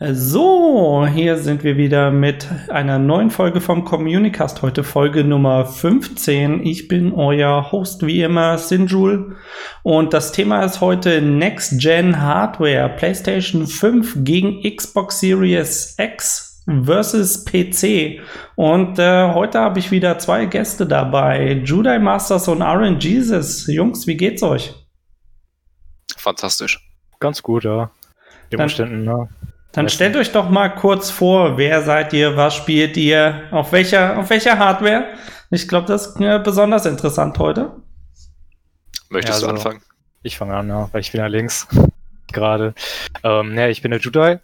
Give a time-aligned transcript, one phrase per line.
[0.00, 4.62] So, hier sind wir wieder mit einer neuen Folge vom Communicast.
[4.62, 6.64] Heute Folge Nummer 15.
[6.64, 9.34] Ich bin euer Host wie immer, Sinjul.
[9.82, 12.88] Und das Thema ist heute Next Gen Hardware.
[12.90, 18.20] PlayStation 5 gegen Xbox Series X versus PC.
[18.54, 21.60] Und äh, heute habe ich wieder zwei Gäste dabei.
[21.64, 23.66] Judai Masters und Aaron Jesus.
[23.66, 24.76] Jungs, wie geht's euch?
[26.16, 26.88] Fantastisch.
[27.18, 27.90] Ganz gut, ja.
[28.52, 29.28] Den Umständen, ne?
[29.72, 34.18] Dann stellt euch doch mal kurz vor, wer seid ihr, was spielt ihr, auf welcher,
[34.18, 35.14] auf welcher Hardware?
[35.50, 37.72] Ich glaube, das ist äh, besonders interessant heute.
[39.10, 39.82] Möchtest ja, also, du anfangen?
[40.22, 41.68] Ich fange an, ja, weil ich bin ja links
[42.32, 42.74] gerade.
[43.22, 44.40] Ähm, ja, ich bin der Judai.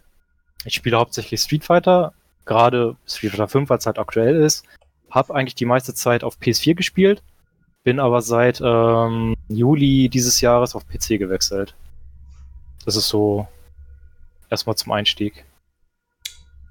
[0.63, 2.13] Ich spiele hauptsächlich Street Fighter,
[2.45, 4.65] gerade Street Fighter 5, weil es halt aktuell ist.
[5.11, 7.21] Hab eigentlich die meiste Zeit auf PS4 gespielt,
[7.83, 11.75] bin aber seit ähm, Juli dieses Jahres auf PC gewechselt.
[12.85, 13.47] Das ist so
[14.49, 15.45] erstmal zum Einstieg.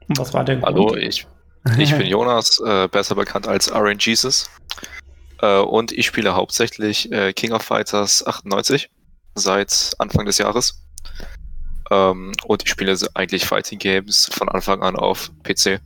[0.08, 0.62] Was war denn?
[0.62, 1.26] Hallo, ich,
[1.78, 4.50] ich bin Jonas, äh, besser bekannt als RNGesus.
[5.40, 8.90] Äh, und ich spiele hauptsächlich äh, King of Fighters 98
[9.34, 10.82] seit Anfang des Jahres.
[11.90, 15.80] Ähm, und ich spiele eigentlich Fighting Games von Anfang an auf PC.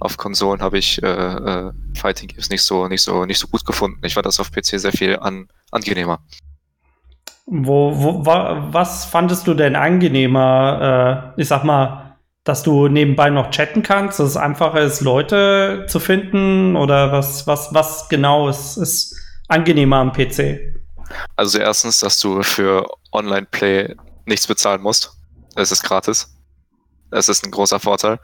[0.00, 3.64] Auf Konsolen habe ich äh, äh, Fighting Games nicht so, nicht, so, nicht so gut
[3.64, 4.00] gefunden.
[4.04, 6.22] Ich fand das auf PC sehr viel an, angenehmer.
[7.50, 11.32] Wo, wo, wa, was fandest du denn angenehmer?
[11.36, 15.86] Äh, ich sag mal, dass du nebenbei noch chatten kannst, dass es einfacher ist, Leute
[15.88, 19.16] zu finden oder was, was, was genau ist, ist
[19.48, 20.60] angenehmer am PC?
[21.36, 25.12] Also erstens, dass du für Online-Play nichts bezahlen musst.
[25.56, 26.34] Es ist gratis.
[27.10, 28.18] Das ist ein großer Vorteil.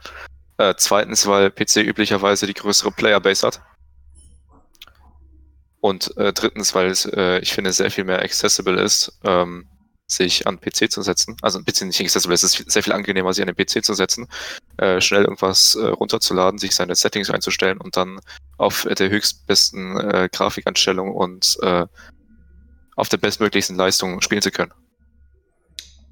[0.57, 3.61] Äh, zweitens, weil PC üblicherweise die größere Playerbase hat.
[5.85, 9.67] Und äh, drittens, weil es, äh, ich finde, sehr viel mehr accessible ist, ähm,
[10.07, 11.37] sich an PC zu setzen.
[11.43, 13.93] Also ein bisschen nicht accessible, es ist sehr viel angenehmer, sich an den PC zu
[13.93, 14.27] setzen,
[14.77, 18.19] äh, schnell irgendwas äh, runterzuladen, sich seine Settings einzustellen und dann
[18.57, 21.85] auf der höchstbesten äh, Grafikanstellung und äh,
[22.95, 24.73] auf der bestmöglichsten Leistung spielen zu können.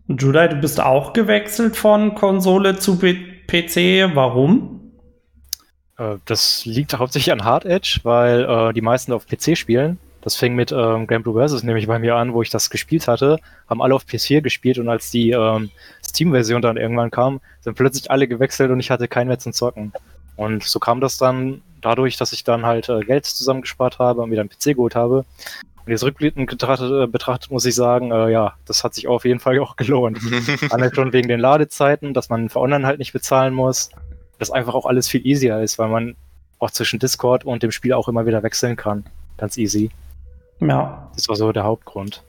[0.08, 4.14] Judai, du bist auch gewechselt von Konsole zu PC.
[4.14, 4.72] Warum?
[6.03, 9.97] Äh, das liegt hauptsächlich an Hard Edge, weil äh, die meisten auf PC spielen.
[10.22, 13.09] Das fing mit ähm, Grand Blue Versus nämlich bei mir an, wo ich das gespielt
[13.09, 15.69] hatte, haben alle auf PS4 gespielt und als die ähm,
[16.06, 19.91] Steam-Version dann irgendwann kam, sind plötzlich alle gewechselt und ich hatte keinen mehr zum Zocken.
[20.38, 24.30] Und so kam das dann dadurch, dass ich dann halt äh, Geld zusammengespart habe und
[24.30, 25.25] mir dann PC geholt habe.
[25.85, 29.25] Und jetzt rückblickend betrachtet, äh, betrachtet muss ich sagen, äh, ja, das hat sich auf
[29.25, 30.20] jeden Fall auch gelohnt.
[30.70, 33.90] Allein schon wegen den Ladezeiten, dass man für Online halt nicht bezahlen muss
[34.40, 36.16] das einfach auch alles viel easier ist, weil man
[36.60, 39.06] auch zwischen Discord und dem Spiel auch immer wieder wechseln kann.
[39.38, 39.92] Ganz easy.
[40.60, 41.10] Ja.
[41.16, 42.24] Das war so der Hauptgrund.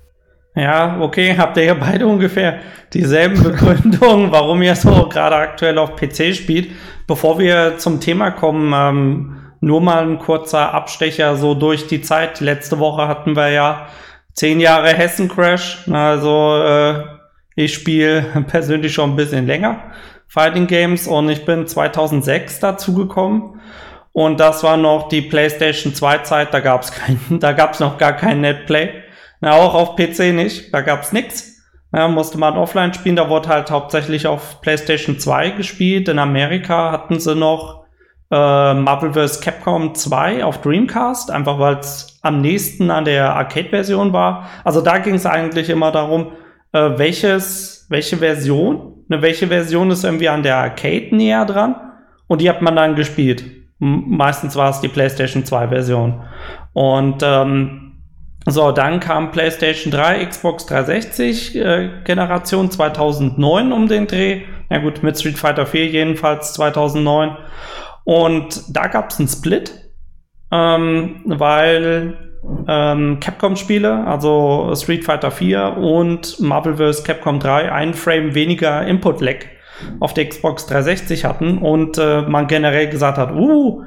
[0.57, 2.61] Ja, okay, habt ihr ja beide ungefähr
[2.93, 6.71] dieselben Begründungen, warum ihr so gerade aktuell auf PC spielt.
[7.09, 12.41] Bevor wir zum Thema kommen, ähm, nur mal ein kurzer Abstecher so durch die Zeit.
[12.41, 13.89] Letzte Woche hatten wir ja
[14.33, 15.89] zehn Jahre Hessen Crash.
[15.91, 17.03] Also äh,
[17.57, 19.83] ich spiele persönlich schon ein bisschen länger.
[20.35, 23.61] Fighting Games und ich bin 2006 dazu gekommen.
[24.11, 27.99] Und das war noch die PlayStation 2 Zeit, da gab es kein, da gab's noch
[27.99, 28.91] gar kein Netplay.
[29.41, 31.63] Na, auch auf PC nicht, da gab es nichts.
[31.93, 36.09] Ja, musste man offline spielen, da wurde halt hauptsächlich auf PlayStation 2 gespielt.
[36.09, 37.85] In Amerika hatten sie noch
[38.33, 39.41] äh, Marvel vs.
[39.41, 44.49] Capcom 2 auf Dreamcast, einfach weil es am nächsten an der Arcade-Version war.
[44.65, 46.33] Also da ging es eigentlich immer darum,
[46.73, 51.77] äh, welches, welche Version ne, welche Version ist irgendwie an der Arcade näher dran
[52.27, 53.45] und die hat man dann gespielt.
[53.79, 56.23] meistens war es die PlayStation 2 Version.
[56.73, 57.85] Und ähm,
[58.47, 64.43] so, dann kam PlayStation 3, Xbox 360 äh, Generation 2009 um den Dreh.
[64.69, 67.37] Na gut, mit Street Fighter 4 jedenfalls 2009.
[68.05, 69.73] Und da gab es einen Split,
[70.51, 72.34] ähm, weil
[72.69, 77.05] ähm, Capcom-Spiele, also Street Fighter 4 und Marvel vs.
[77.05, 79.47] Capcom 3, einen Frame weniger Input-Lag
[80.01, 83.83] auf der Xbox 360 hatten und äh, man generell gesagt hat, uh,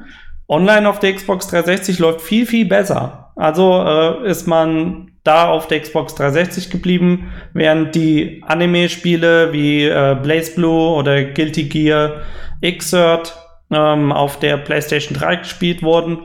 [0.47, 3.31] online auf der Xbox 360 läuft viel, viel besser.
[3.35, 10.17] Also äh, ist man da auf der Xbox 360 geblieben, während die Anime-Spiele wie äh,
[10.21, 12.21] Blaze Blue oder Guilty Gear
[12.61, 13.33] Xrd
[13.71, 16.19] ähm, auf der PlayStation 3 gespielt wurden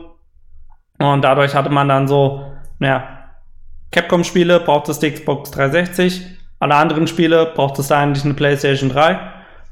[1.03, 2.45] und dadurch hatte man dann so,
[2.79, 3.07] ja,
[3.91, 6.25] Capcom-Spiele braucht es die Xbox 360,
[6.59, 9.19] alle anderen Spiele braucht es eigentlich eine PlayStation 3.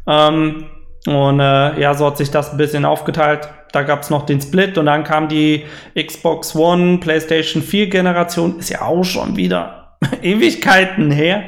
[0.07, 0.65] Ähm,
[1.07, 3.49] und äh, ja, so hat sich das ein bisschen aufgeteilt.
[3.71, 5.63] Da gab es noch den Split und dann kam die
[5.95, 11.45] Xbox One, PlayStation 4 Generation, ist ja auch schon wieder Ewigkeiten her.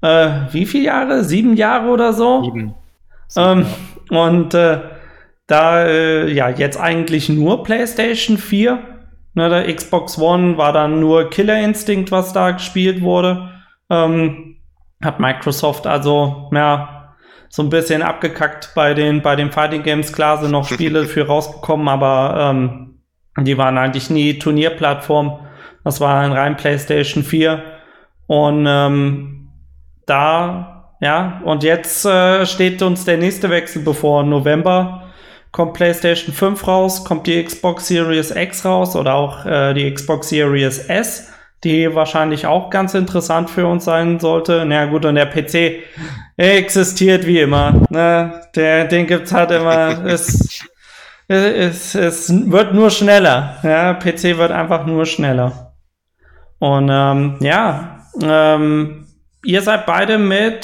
[0.00, 1.24] Äh, wie viele Jahre?
[1.24, 2.44] Sieben Jahre oder so?
[2.44, 2.74] Sieben.
[3.36, 3.66] Ähm,
[4.08, 4.80] und äh,
[5.46, 8.78] da äh, ja jetzt eigentlich nur PlayStation 4.
[9.36, 13.50] Ne, der Xbox One war dann nur Killer Instinct, was da gespielt wurde.
[13.90, 14.56] Ähm,
[15.04, 17.14] hat Microsoft also ja
[17.50, 20.14] so ein bisschen abgekackt bei den bei den Fighting Games.
[20.14, 23.02] Klar sind noch Spiele für rausgekommen, aber ähm,
[23.38, 25.40] die waren eigentlich nie Turnierplattform.
[25.84, 27.62] Das war ein rein PlayStation 4
[28.26, 29.50] und ähm,
[30.06, 34.22] da ja und jetzt äh, steht uns der nächste Wechsel bevor.
[34.22, 35.05] November
[35.56, 40.28] kommt PlayStation 5 raus, kommt die Xbox Series X raus oder auch äh, die Xbox
[40.28, 41.32] Series S
[41.64, 44.64] die wahrscheinlich auch ganz interessant für uns sein sollte.
[44.66, 45.82] Na gut, und der PC
[46.36, 47.86] existiert wie immer.
[47.88, 48.42] Ne?
[48.54, 50.04] Der, den gibt's halt immer.
[50.06, 50.62] es,
[51.26, 53.56] es, es wird nur schneller.
[53.62, 53.94] Ja?
[53.94, 55.72] PC wird einfach nur schneller.
[56.58, 59.06] Und ähm, ja, ähm,
[59.42, 60.62] ihr seid beide mit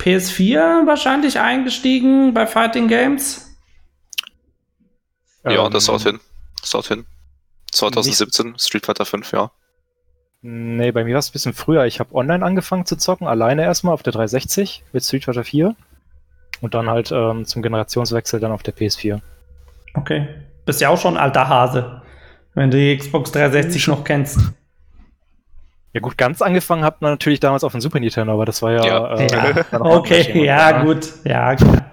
[0.00, 3.51] PS4 wahrscheinlich eingestiegen bei Fighting Games.
[5.44, 6.20] Ja, das haut hin.
[6.60, 7.04] Das haut hin.
[7.72, 9.50] 2017, Street Fighter 5, ja.
[10.42, 11.86] Nee, bei mir war es ein bisschen früher.
[11.86, 15.76] Ich habe online angefangen zu zocken, alleine erstmal auf der 360 mit Street Fighter 4
[16.60, 19.20] und dann halt ähm, zum Generationswechsel dann auf der PS4.
[19.94, 20.28] Okay.
[20.64, 22.02] Bist ja auch schon ein alter Hase,
[22.54, 24.40] wenn du die Xbox 360 noch kennst.
[25.92, 28.72] Ja gut, ganz angefangen hat man natürlich damals auf dem Super Nintendo, aber das war
[28.72, 28.84] ja...
[28.84, 29.14] Ja.
[29.14, 29.80] Äh, ja.
[29.80, 30.84] Okay, ja ne?
[30.84, 31.91] gut, ja klar.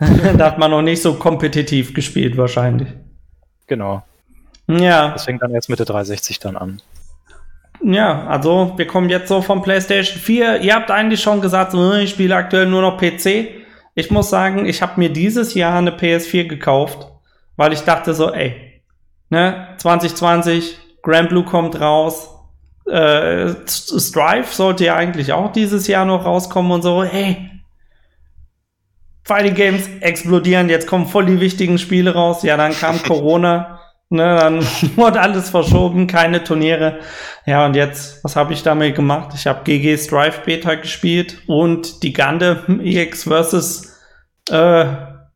[0.36, 2.88] da hat man noch nicht so kompetitiv gespielt wahrscheinlich.
[3.66, 4.02] Genau.
[4.66, 5.10] Ja.
[5.10, 6.80] Das fängt dann erst mit der 360 dann an.
[7.82, 10.60] Ja, also wir kommen jetzt so vom PlayStation 4.
[10.60, 13.48] Ihr habt eigentlich schon gesagt, ich spiele aktuell nur noch PC.
[13.94, 17.08] Ich muss sagen, ich habe mir dieses Jahr eine PS4 gekauft,
[17.56, 18.82] weil ich dachte so, ey,
[19.30, 22.30] ne, 2020, Grand Blue kommt raus,
[22.86, 27.50] äh, Strive sollte ja eigentlich auch dieses Jahr noch rauskommen und so, ey,
[29.24, 32.42] Fighting Games explodieren, jetzt kommen voll die wichtigen Spiele raus.
[32.42, 33.80] Ja, dann kam Corona.
[34.12, 34.60] Ne, dann
[34.96, 36.98] wurde alles verschoben, keine Turniere.
[37.46, 39.30] Ja, und jetzt, was habe ich damit gemacht?
[39.34, 43.96] Ich habe GG Strive Beta gespielt und die Gundam EX versus
[44.50, 44.84] äh,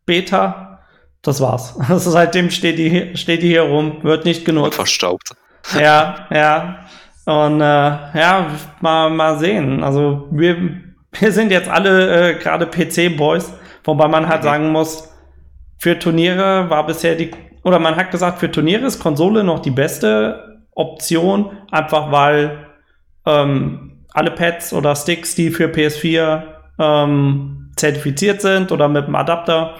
[0.05, 0.81] Beta.
[1.23, 1.79] Das war's.
[1.89, 4.75] Also seitdem steht die, steht die hier rum, wird nicht genutzt.
[4.75, 5.31] Verstaubt.
[5.79, 6.81] Ja, ja.
[7.27, 8.51] Und äh, ja,
[8.81, 9.83] mal, mal sehen.
[9.83, 10.57] Also wir,
[11.13, 13.53] wir sind jetzt alle äh, gerade PC-Boys,
[13.85, 15.11] wobei man halt sagen muss,
[15.79, 17.31] für Turniere war bisher die
[17.65, 22.67] oder man hat gesagt, für Turniere ist Konsole noch die beste Option, einfach weil
[23.27, 26.43] ähm, alle Pads oder Sticks, die für PS4
[26.79, 29.75] ähm, zertifiziert sind oder mit dem Adapter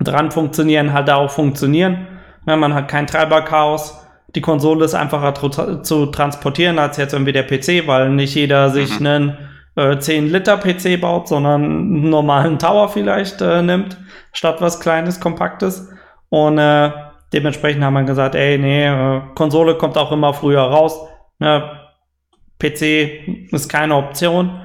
[0.00, 2.06] dran funktionieren, halt auch funktionieren.
[2.46, 4.00] Ja, man hat kein Treiberchaos.
[4.34, 8.98] Die Konsole ist einfacher zu transportieren als jetzt irgendwie der PC, weil nicht jeder sich
[8.98, 9.06] mhm.
[9.06, 9.38] einen
[9.76, 13.98] äh, 10 Liter PC baut, sondern einen normalen Tower vielleicht äh, nimmt,
[14.32, 15.90] statt was Kleines, Kompaktes.
[16.28, 16.90] Und äh,
[17.32, 21.08] dementsprechend haben wir gesagt, ey, nee, äh, Konsole kommt auch immer früher raus.
[21.38, 21.70] Ne?
[22.58, 24.60] PC ist keine Option.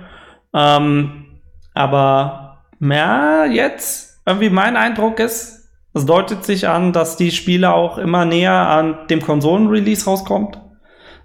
[0.53, 1.41] Ähm,
[1.73, 5.59] aber ja, jetzt irgendwie mein Eindruck ist,
[5.93, 10.59] es deutet sich an, dass die Spiele auch immer näher an dem Konsolen-Release rauskommt.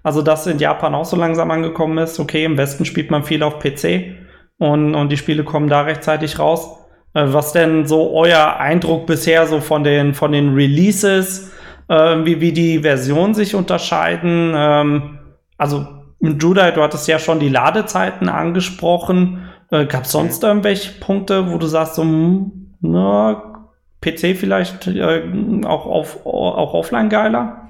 [0.04, 2.20] Also, dass in Japan auch so langsam angekommen ist.
[2.20, 4.14] Okay, im Westen spielt man viel auf PC
[4.58, 6.78] und, und die Spiele kommen da rechtzeitig raus.
[7.14, 11.52] Äh, was denn so euer Eindruck bisher so von den, von den Releases,
[11.88, 14.52] äh, wie, wie die Versionen sich unterscheiden?
[14.54, 15.18] Ähm,
[15.56, 15.86] also,
[16.20, 19.48] Judai, du hattest ja schon die Ladezeiten angesprochen.
[19.70, 23.70] Äh, Gab es sonst irgendwelche Punkte, wo du sagst, so, hm, na,
[24.02, 25.22] PC vielleicht äh,
[25.64, 27.63] auch, auf, auch offline geiler?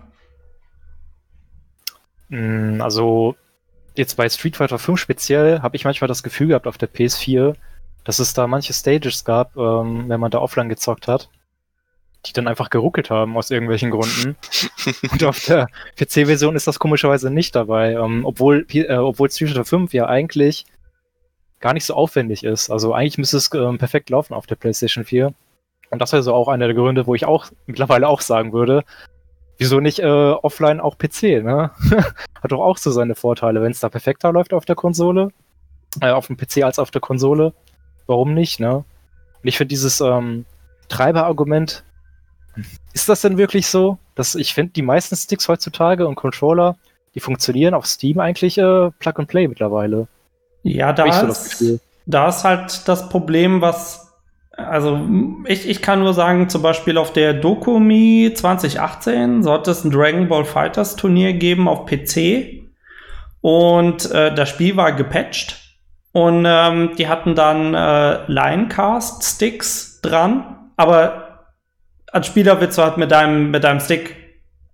[2.35, 3.37] Hm, also,
[3.95, 7.55] jetzt bei Street Fighter 5 speziell habe ich manchmal das Gefühl gehabt auf der PS4,
[8.03, 11.31] dass es da manche Stages gab, ähm, wenn man da offline gezockt hat,
[12.27, 14.37] die dann einfach geruckelt haben aus irgendwelchen Gründen.
[15.13, 19.65] Und auf der PC-Version ist das komischerweise nicht dabei, ähm, obwohl, äh, obwohl Street Fighter
[19.65, 20.67] 5 ja eigentlich
[21.61, 22.69] gar nicht so aufwendig ist.
[22.69, 25.33] Also eigentlich müsste es ähm, perfekt laufen auf der PlayStation 4.
[25.91, 28.83] Und das wäre so auch einer der Gründe, wo ich auch mittlerweile auch sagen würde,
[29.65, 31.71] wieso nicht äh, offline auch PC, ne?
[32.43, 35.29] Hat doch auch so seine Vorteile, wenn es da perfekter läuft auf der Konsole,
[36.01, 37.53] äh, auf dem PC als auf der Konsole
[38.07, 38.77] warum nicht, ne?
[38.77, 38.85] Und
[39.43, 40.45] ich finde dieses ähm,
[40.89, 41.85] Treiberargument,
[42.93, 43.99] ist das denn wirklich so?
[44.15, 46.77] Dass ich finde, die meisten Sticks heutzutage und Controller,
[47.15, 50.07] die funktionieren auf Steam eigentlich äh, Plug and Play mittlerweile.
[50.63, 54.14] Ja, da ist, so da ist halt das Problem, was,
[54.57, 55.01] also
[55.47, 60.29] ich, ich kann nur sagen, zum Beispiel auf der Dokumi 2018 sollte es ein Dragon
[60.29, 62.63] Ball Fighters Turnier geben auf PC
[63.41, 65.57] und äh, das Spiel war gepatcht
[66.13, 71.47] und ähm, die hatten dann äh, Linecast-Sticks dran, aber
[72.13, 74.15] als Spieler willst du halt mit deinem, mit deinem Stick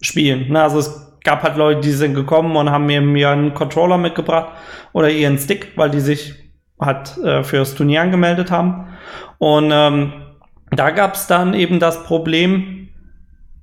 [0.03, 0.53] spielen.
[0.53, 0.63] Ne?
[0.63, 4.53] Also es gab halt Leute, die sind gekommen und haben mir, mir einen Controller mitgebracht
[4.93, 6.35] oder ihren Stick, weil die sich
[6.81, 8.89] halt äh, fürs Turnier angemeldet haben.
[9.39, 10.13] Und ähm,
[10.71, 12.89] da gab es dann eben das Problem,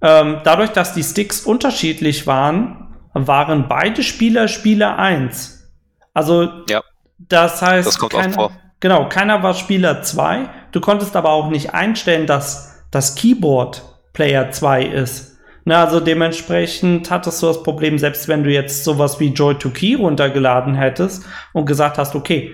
[0.01, 5.71] ähm, dadurch, dass die Sticks unterschiedlich waren, waren beide Spieler Spieler 1.
[6.13, 6.81] Also Ja.
[7.17, 8.51] das heißt, Das kommt keiner, vor.
[8.79, 10.49] genau, keiner war Spieler 2.
[10.71, 13.83] Du konntest aber auch nicht einstellen, dass das Keyboard
[14.13, 15.37] Player 2 ist.
[15.65, 20.75] Na, also dementsprechend hattest du das Problem, selbst wenn du jetzt sowas wie Joy2Key runtergeladen
[20.75, 22.51] hättest und gesagt hast, okay,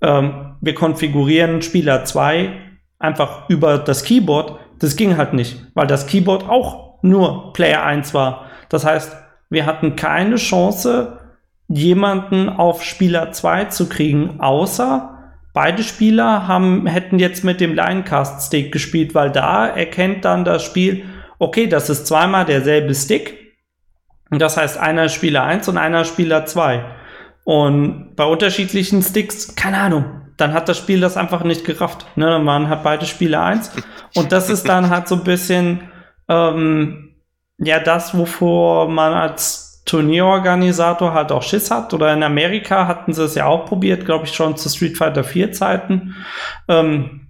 [0.00, 2.52] ähm, wir konfigurieren Spieler 2
[2.98, 8.14] einfach über das Keyboard, das ging halt nicht, weil das Keyboard auch nur Player 1
[8.14, 8.46] war.
[8.68, 9.16] Das heißt,
[9.50, 11.20] wir hatten keine Chance,
[11.68, 15.16] jemanden auf Spieler 2 zu kriegen, außer
[15.52, 21.04] beide Spieler haben, hätten jetzt mit dem Linecast-Stick gespielt, weil da erkennt dann das Spiel,
[21.38, 23.54] okay, das ist zweimal derselbe Stick.
[24.30, 26.84] Das heißt, einer Spieler 1 und einer Spieler 2.
[27.46, 30.04] Und bei unterschiedlichen Sticks, keine Ahnung,
[30.36, 32.04] dann hat das Spiel das einfach nicht gerafft.
[32.16, 32.26] Ne?
[32.26, 33.70] Dann waren halt beide Spieler 1.
[34.16, 35.88] Und das ist dann halt so ein bisschen,
[36.28, 37.14] ähm,
[37.58, 41.94] ja, das, wovor man als Turnierorganisator halt auch Schiss hat.
[41.94, 45.22] Oder in Amerika hatten sie es ja auch probiert, glaube ich, schon zu Street Fighter
[45.22, 46.16] 4 Zeiten.
[46.66, 47.28] Ähm,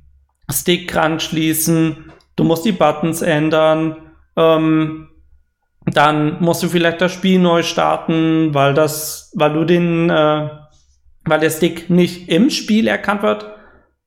[0.51, 3.97] Stick ranschließen, du musst die Buttons ändern,
[4.35, 5.09] ähm,
[5.87, 10.49] dann musst du vielleicht das Spiel neu starten, weil das, weil du den, äh,
[11.25, 13.47] weil der Stick nicht im Spiel erkannt wird,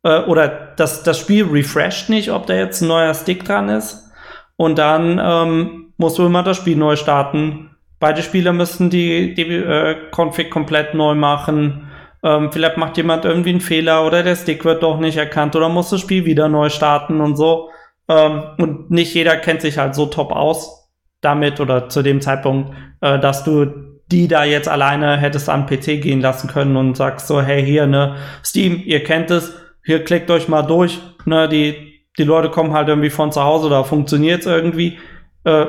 [0.04, 4.12] äh, oder das, das Spiel refresht nicht, ob da jetzt ein neuer Stick dran ist.
[4.58, 7.72] Und dann ähm, musst du immer das Spiel neu starten.
[8.00, 11.90] Beide Spieler müssen die, die äh, Config komplett neu machen.
[12.24, 15.70] Ähm, vielleicht macht jemand irgendwie einen Fehler oder der Stick wird doch nicht erkannt oder
[15.70, 17.70] muss das Spiel wieder neu starten und so.
[18.10, 20.79] Ähm, und nicht jeder kennt sich halt so top aus
[21.22, 26.02] damit oder zu dem Zeitpunkt, äh, dass du die da jetzt alleine hättest am PC
[26.02, 29.54] gehen lassen können und sagst so, hey, hier, ne, Steam, ihr kennt es,
[29.86, 33.70] hier klickt euch mal durch, ne, die, die Leute kommen halt irgendwie von zu Hause,
[33.70, 34.98] da funktioniert's irgendwie.
[35.44, 35.66] Äh,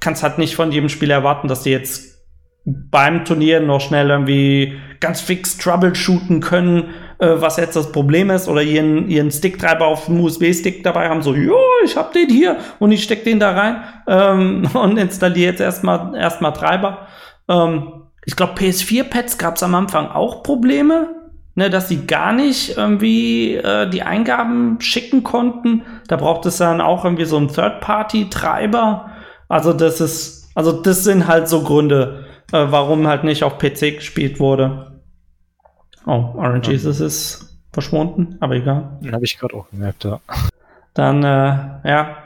[0.00, 2.12] kannst halt nicht von jedem Spieler erwarten, dass die jetzt
[2.64, 6.90] beim Turnier noch schnell irgendwie ganz fix troubleshooten können,
[7.22, 11.22] äh, was jetzt das Problem ist, oder ihren, ihren Sticktreiber auf dem USB-Stick dabei haben,
[11.22, 15.52] so, jo, ich hab den hier und ich steck den da rein ähm, und installiere
[15.52, 17.06] jetzt erstmal erstmal Treiber.
[17.48, 21.14] Ähm, ich glaube, PS4-Pads gab es am Anfang auch Probleme,
[21.54, 25.82] ne, dass sie gar nicht irgendwie äh, die Eingaben schicken konnten.
[26.08, 29.10] Da braucht es dann auch irgendwie so einen Third-Party-Treiber.
[29.48, 33.96] Also das ist, also das sind halt so Gründe, äh, warum halt nicht auf PC
[33.98, 34.91] gespielt wurde.
[36.06, 36.72] Oh, RNG Ja.
[36.72, 38.98] Jesus ist verschwunden, aber egal.
[39.10, 40.20] Habe ich gerade auch gemerkt, ja.
[40.94, 42.16] Dann, äh, ja.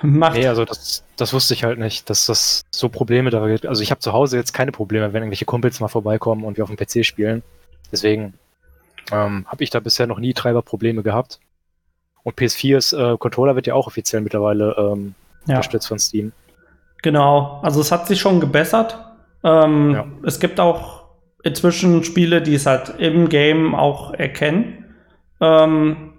[0.00, 0.36] Macht.
[0.36, 3.66] Nee, also das, das wusste ich halt nicht, dass das so Probleme da gibt.
[3.66, 6.64] Also ich habe zu Hause jetzt keine Probleme, wenn irgendwelche Kumpels mal vorbeikommen und wir
[6.64, 7.42] auf dem PC spielen.
[7.90, 8.34] Deswegen
[9.10, 11.40] ähm, habe ich da bisher noch nie Treiberprobleme gehabt.
[12.22, 15.14] Und PS4s äh, Controller wird ja auch offiziell mittlerweile ähm,
[15.46, 15.56] ja.
[15.56, 16.32] unterstützt von Steam.
[17.02, 18.98] Genau, also es hat sich schon gebessert.
[19.42, 20.06] Ähm, Ja.
[20.24, 20.97] Es gibt auch
[21.42, 24.84] inzwischen Spiele, die es halt im Game auch erkennen,
[25.40, 26.12] ähm,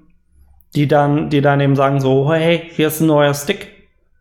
[0.76, 3.70] die dann, die dann eben sagen so, hey, hier ist ein neuer Stick.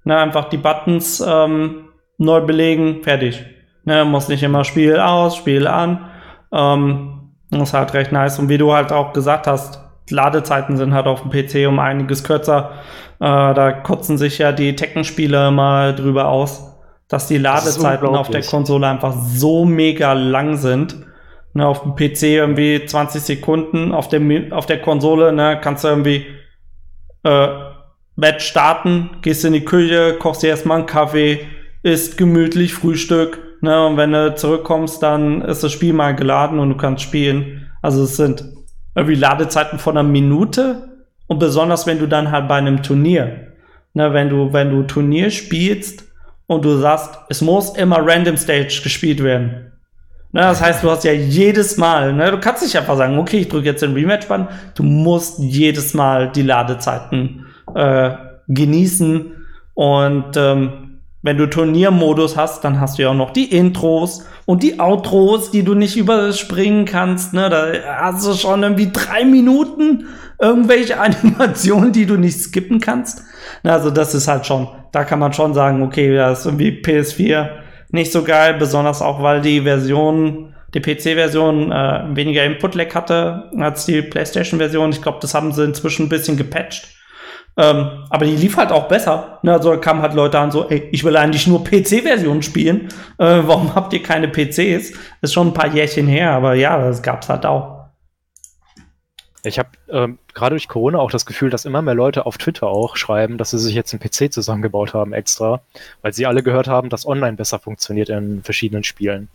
[0.04, 3.44] Ne, einfach die Buttons ähm, neu belegen, fertig.
[3.84, 6.08] Ne, muss nicht immer Spiel aus, Spiel an.
[6.52, 8.38] Ähm, das ist halt recht nice.
[8.38, 12.24] Und wie du halt auch gesagt hast, Ladezeiten sind halt auf dem PC um einiges
[12.24, 12.72] kürzer.
[13.20, 16.77] Äh, da kotzen sich ja die Tekken-Spieler mal drüber aus,
[17.08, 18.42] dass die Das Ladezeiten auf der.
[18.42, 21.06] Konsole einfach so mega lang sind.
[21.54, 25.88] Ne, auf dem PC irgendwie 20 Sekunden, auf der, auf der Konsole ne, kannst du
[25.88, 26.26] irgendwie
[27.24, 27.48] äh,
[28.16, 31.40] Match starten, gehst in die Küche, kochst dir erstmal einen Kaffee,
[31.82, 36.68] isst gemütlich Frühstück, ne, und wenn du zurückkommst, dann ist das Spiel mal geladen und
[36.68, 37.66] du kannst spielen.
[37.80, 38.44] Also es sind
[38.94, 40.98] irgendwie Ladezeiten von einer Minute
[41.28, 43.54] und besonders wenn du dann halt bei einem Turnier,
[43.94, 46.07] ne, wenn du, wenn du Turnier spielst
[46.48, 49.72] und du sagst, es muss immer Random Stage gespielt werden.
[50.32, 53.38] Ne, das heißt, du hast ja jedes Mal, ne, du kannst nicht einfach sagen, okay,
[53.38, 58.10] ich drücke jetzt den Rematch-Button, du musst jedes Mal die Ladezeiten äh,
[58.48, 59.32] genießen
[59.74, 64.62] und ähm, wenn du Turniermodus hast, dann hast du ja auch noch die Intros und
[64.62, 67.34] die Outros, die du nicht überspringen kannst.
[67.34, 67.50] Ne?
[67.50, 70.06] Da hast du schon irgendwie drei Minuten
[70.40, 73.24] irgendwelche Animationen, die du nicht skippen kannst.
[73.68, 76.80] Na, Also das ist halt schon, da kann man schon sagen, okay, das ist irgendwie
[76.80, 77.50] PS4
[77.90, 83.84] nicht so geil, besonders auch, weil die Version die PC-Version äh, weniger Input-Lag hatte als
[83.84, 84.90] die PlayStation-Version.
[84.90, 86.88] Ich glaube, das haben sie inzwischen ein bisschen gepatcht.
[87.58, 89.38] Ähm, aber die lief halt auch besser.
[89.42, 89.52] Ne?
[89.52, 92.88] Also kamen halt Leute an so, ey, ich will eigentlich nur PC-Versionen spielen.
[93.18, 94.92] Äh, warum habt ihr keine PCs?
[95.20, 97.77] Ist schon ein paar Jährchen her, aber ja, das gab's halt auch.
[99.44, 102.66] Ich habe ähm, gerade durch Corona auch das Gefühl, dass immer mehr Leute auf Twitter
[102.66, 105.60] auch schreiben, dass sie sich jetzt einen PC zusammengebaut haben extra,
[106.02, 109.28] weil sie alle gehört haben, dass online besser funktioniert in verschiedenen Spielen.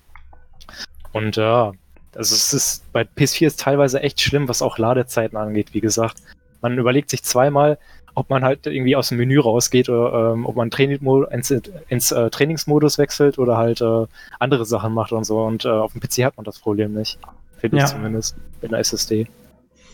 [1.14, 1.72] Und ja,
[2.16, 6.18] also es ist bei PS4 ist teilweise echt schlimm, was auch Ladezeiten angeht, wie gesagt.
[6.62, 7.78] Man überlegt sich zweimal,
[8.16, 11.00] ob man halt irgendwie aus dem Menü rausgeht oder ähm, ob man Training
[11.32, 11.52] ins,
[11.88, 14.06] ins äh, Trainingsmodus wechselt oder halt äh,
[14.40, 15.44] andere Sachen macht und so.
[15.44, 17.18] Und äh, auf dem PC hat man das Problem nicht.
[17.58, 17.86] Finde ja.
[17.86, 19.28] ich zumindest mit einer SSD.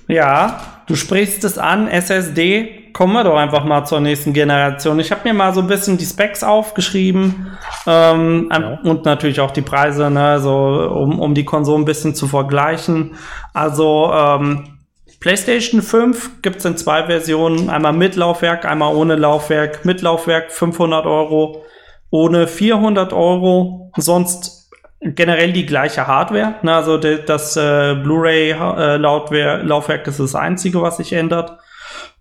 [0.09, 2.91] Ja, du sprichst es an, SSD.
[2.93, 4.99] Kommen wir doch einfach mal zur nächsten Generation.
[4.99, 8.79] Ich habe mir mal so ein bisschen die Specs aufgeschrieben ähm, ja.
[8.83, 13.11] und natürlich auch die Preise, ne, so, um, um die Konsole ein bisschen zu vergleichen.
[13.53, 14.79] Also ähm,
[15.19, 19.85] PlayStation 5 gibt es in zwei Versionen, einmal mit Laufwerk, einmal ohne Laufwerk.
[19.85, 21.65] Mit Laufwerk 500 Euro,
[22.09, 23.91] ohne 400 Euro.
[23.95, 24.58] Sonst
[25.01, 26.55] generell die gleiche Hardware.
[26.61, 26.75] Ne?
[26.75, 31.57] Also de, das äh, Blu-ray-Laufwerk äh, ist das einzige, was sich ändert.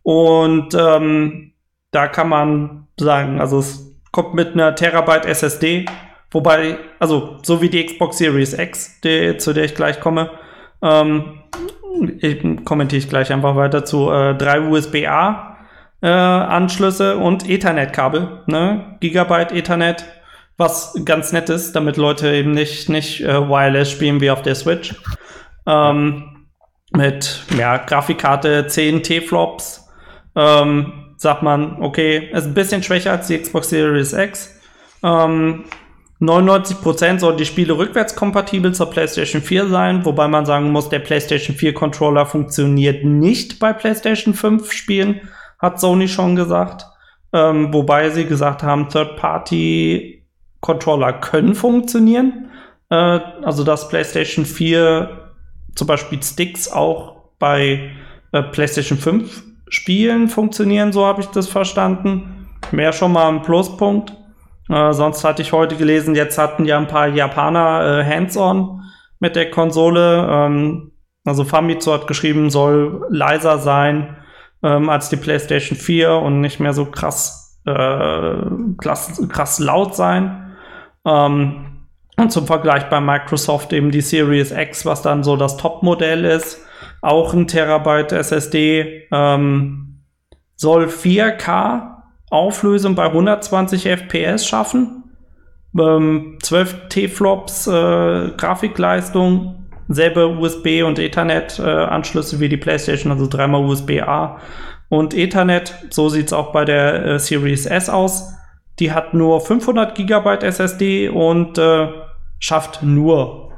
[0.02, 1.52] Und ähm,
[1.90, 5.86] da kann man sagen, also es kommt mit einer Terabyte SSD,
[6.30, 10.30] wobei, also so wie die Xbox Series X, die, zu der ich gleich komme,
[10.82, 11.42] ähm,
[12.64, 15.56] kommentiere ich gleich einfach weiter zu äh, drei USB-A
[16.00, 18.96] äh, Anschlüsse und Ethernet-Kabel, ne?
[19.00, 20.04] Gigabyte Ethernet,
[20.58, 24.56] was ganz nett ist, damit Leute eben nicht, nicht äh, Wireless spielen wie auf der
[24.56, 24.94] Switch.
[25.66, 26.46] Ähm,
[26.92, 29.88] mit ja, Grafikkarte 10 T-Flops.
[30.34, 34.60] Ähm, sagt man, okay, ist ein bisschen schwächer als die Xbox Series X.
[35.02, 35.64] Ähm,
[36.20, 41.54] 99% sollen die Spiele rückwärtskompatibel zur PlayStation 4 sein, wobei man sagen muss, der PlayStation
[41.54, 45.20] 4 Controller funktioniert nicht bei PlayStation 5 Spielen,
[45.60, 46.86] hat Sony schon gesagt.
[47.32, 50.17] Ähm, wobei sie gesagt haben, Third-Party
[50.60, 52.50] Controller können funktionieren.
[52.90, 55.30] Äh, also dass PlayStation 4
[55.74, 57.90] zum Beispiel Sticks auch bei
[58.32, 62.48] äh, PlayStation 5 Spielen funktionieren, so habe ich das verstanden.
[62.72, 64.14] Mehr schon mal ein Pluspunkt.
[64.68, 68.82] Äh, sonst hatte ich heute gelesen, jetzt hatten ja ein paar Japaner äh, Hands-on
[69.20, 70.26] mit der Konsole.
[70.30, 70.92] Ähm,
[71.24, 74.16] also Famitsu hat geschrieben, soll leiser sein
[74.62, 78.34] ähm, als die PlayStation 4 und nicht mehr so krass, äh,
[78.78, 80.47] krass, krass laut sein.
[81.04, 86.24] Ähm, und zum Vergleich bei Microsoft eben die Series X, was dann so das Top-Modell
[86.24, 86.60] ist,
[87.00, 90.02] auch ein Terabyte SSD, ähm,
[90.56, 91.98] soll 4K
[92.30, 95.04] Auflösung bei 120 FPS schaffen.
[95.78, 103.64] Ähm, 12 T-Flops äh, Grafikleistung, selbe USB und Ethernet äh, wie die PlayStation, also dreimal
[103.64, 104.38] USB-A
[104.88, 105.74] und Ethernet.
[105.90, 108.34] So sieht es auch bei der äh, Series S aus.
[108.78, 111.88] Die hat nur 500 GB SSD und äh,
[112.38, 113.52] schafft nur,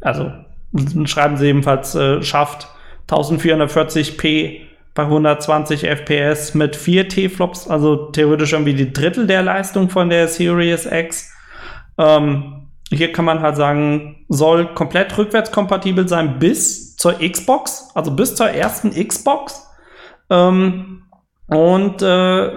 [0.00, 0.30] also
[1.04, 2.68] schreiben sie ebenfalls, äh, schafft
[3.08, 4.60] 1440p
[4.94, 10.26] bei 120 FPS mit 4 T-Flops, also theoretisch irgendwie die Drittel der Leistung von der
[10.26, 11.32] Series X.
[11.98, 18.34] Ähm, hier kann man halt sagen, soll komplett rückwärtskompatibel sein bis zur Xbox, also bis
[18.34, 19.68] zur ersten Xbox.
[20.30, 21.02] Ähm,
[21.48, 22.50] und äh,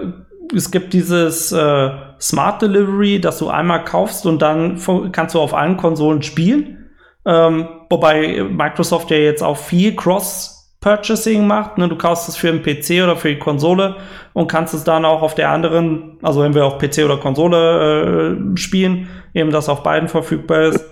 [0.54, 4.80] es gibt dieses äh, Smart Delivery, das du einmal kaufst und dann
[5.12, 6.90] kannst du auf allen Konsolen spielen.
[7.26, 11.78] Ähm, wobei Microsoft ja jetzt auch viel Cross-Purchasing macht.
[11.78, 11.88] Ne?
[11.88, 13.96] Du kaufst es für einen PC oder für die Konsole
[14.32, 18.36] und kannst es dann auch auf der anderen, also wenn wir auf PC oder Konsole
[18.36, 20.84] äh, spielen, eben das auf beiden verfügbar ist.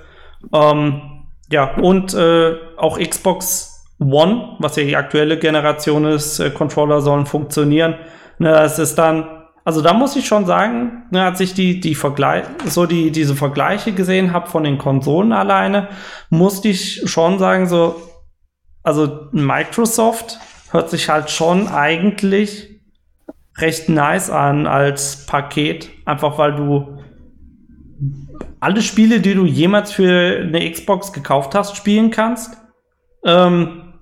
[0.52, 1.00] Ähm,
[1.50, 7.26] ja, und äh, auch Xbox One, was ja die aktuelle Generation ist, äh, Controller sollen
[7.26, 7.94] funktionieren.
[8.38, 11.94] Ne, das ist dann also da muss ich schon sagen, ne, als ich die, die
[11.94, 15.88] Vergleich, so die, diese Vergleiche gesehen habe von den Konsolen alleine,
[16.30, 18.00] musste ich schon sagen, so,
[18.82, 20.38] also Microsoft
[20.70, 22.80] hört sich halt schon eigentlich
[23.58, 26.98] recht nice an als Paket, einfach weil du
[28.60, 32.56] alle Spiele, die du jemals für eine Xbox gekauft hast, spielen kannst.
[33.24, 33.94] Ähm,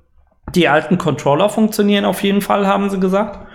[0.55, 3.47] die alten Controller funktionieren auf jeden Fall, haben sie gesagt.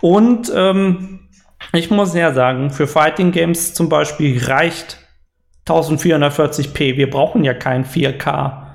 [0.00, 1.25] Und ähm,
[1.72, 4.98] ich muss ja sagen, für Fighting Games zum Beispiel reicht
[5.66, 6.96] 1440p.
[6.96, 8.66] Wir brauchen ja kein 4K.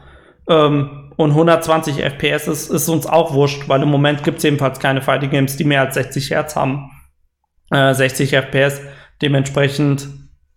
[0.50, 4.80] Ähm, und 120 FPS ist, ist, uns auch wurscht, weil im Moment gibt es jedenfalls
[4.80, 6.89] keine Fighting Games, die mehr als 60 Hertz haben.
[7.70, 8.82] Äh, 60 FPS
[9.22, 10.08] dementsprechend.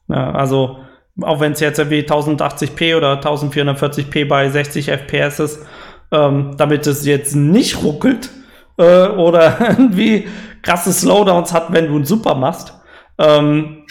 [0.08, 0.78] Ja, also
[1.22, 5.66] auch wenn es jetzt irgendwie 1080p oder 1440p bei 60 FPS ist,
[6.10, 8.30] ähm, damit es jetzt nicht ruckelt
[8.78, 10.28] äh, oder irgendwie
[10.64, 12.74] krasse Slowdowns hat, wenn du einen Super machst.
[13.18, 13.86] Ähm,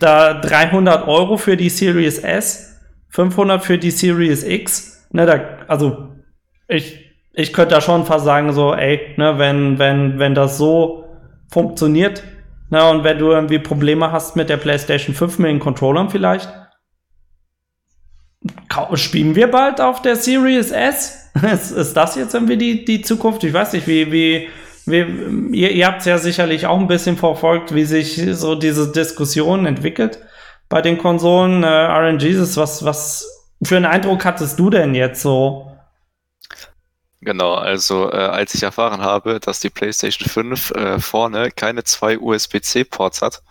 [0.00, 5.06] da 300 Euro für die Series S, 500 für die Series X.
[5.12, 6.08] Ne, da, also
[6.68, 11.04] ich, ich könnte da schon fast sagen, so, ey, ne, wenn, wenn, wenn das so
[11.50, 12.24] funktioniert,
[12.70, 16.52] ne, und wenn du irgendwie Probleme hast mit der PlayStation 5 mit den Controllern vielleicht,
[18.94, 21.30] spielen wir bald auf der Series S?
[21.52, 23.44] ist, ist das jetzt irgendwie die, die Zukunft?
[23.44, 24.48] Ich weiß nicht, wie, wie,
[24.86, 28.92] wie ihr, ihr habt es ja sicherlich auch ein bisschen verfolgt, wie sich so diese
[28.92, 30.20] Diskussion entwickelt
[30.68, 31.62] bei den Konsolen.
[31.62, 33.26] Äh, RNGs, was, was
[33.62, 35.70] für einen Eindruck hattest du denn jetzt so?
[37.20, 42.18] Genau, also äh, als ich erfahren habe, dass die PlayStation 5 äh, vorne keine zwei
[42.18, 43.42] USB-C-Ports hat,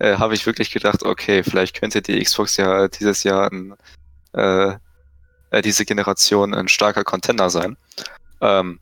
[0.00, 3.74] äh, habe ich wirklich gedacht, okay, vielleicht könnte die Xbox ja dieses Jahr ein,
[4.32, 4.72] äh,
[5.50, 7.76] äh, diese Generation ein starker Contender sein.
[8.40, 8.80] Ähm,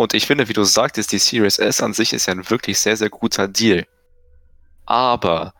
[0.00, 2.78] und ich finde, wie du sagtest, die Series S an sich ist ja ein wirklich
[2.78, 3.84] sehr, sehr guter Deal.
[4.86, 5.52] Aber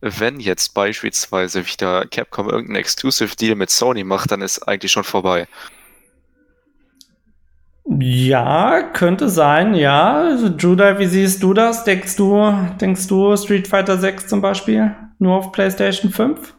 [0.00, 5.02] wenn jetzt beispielsweise wieder Capcom irgendeinen Exclusive Deal mit Sony macht, dann ist eigentlich schon
[5.02, 5.48] vorbei.
[7.84, 10.20] Ja, könnte sein, ja.
[10.20, 11.82] Also, Judah, wie siehst du das?
[11.82, 16.54] Denkst du, denkst du Street Fighter 6 zum Beispiel nur auf PlayStation 5?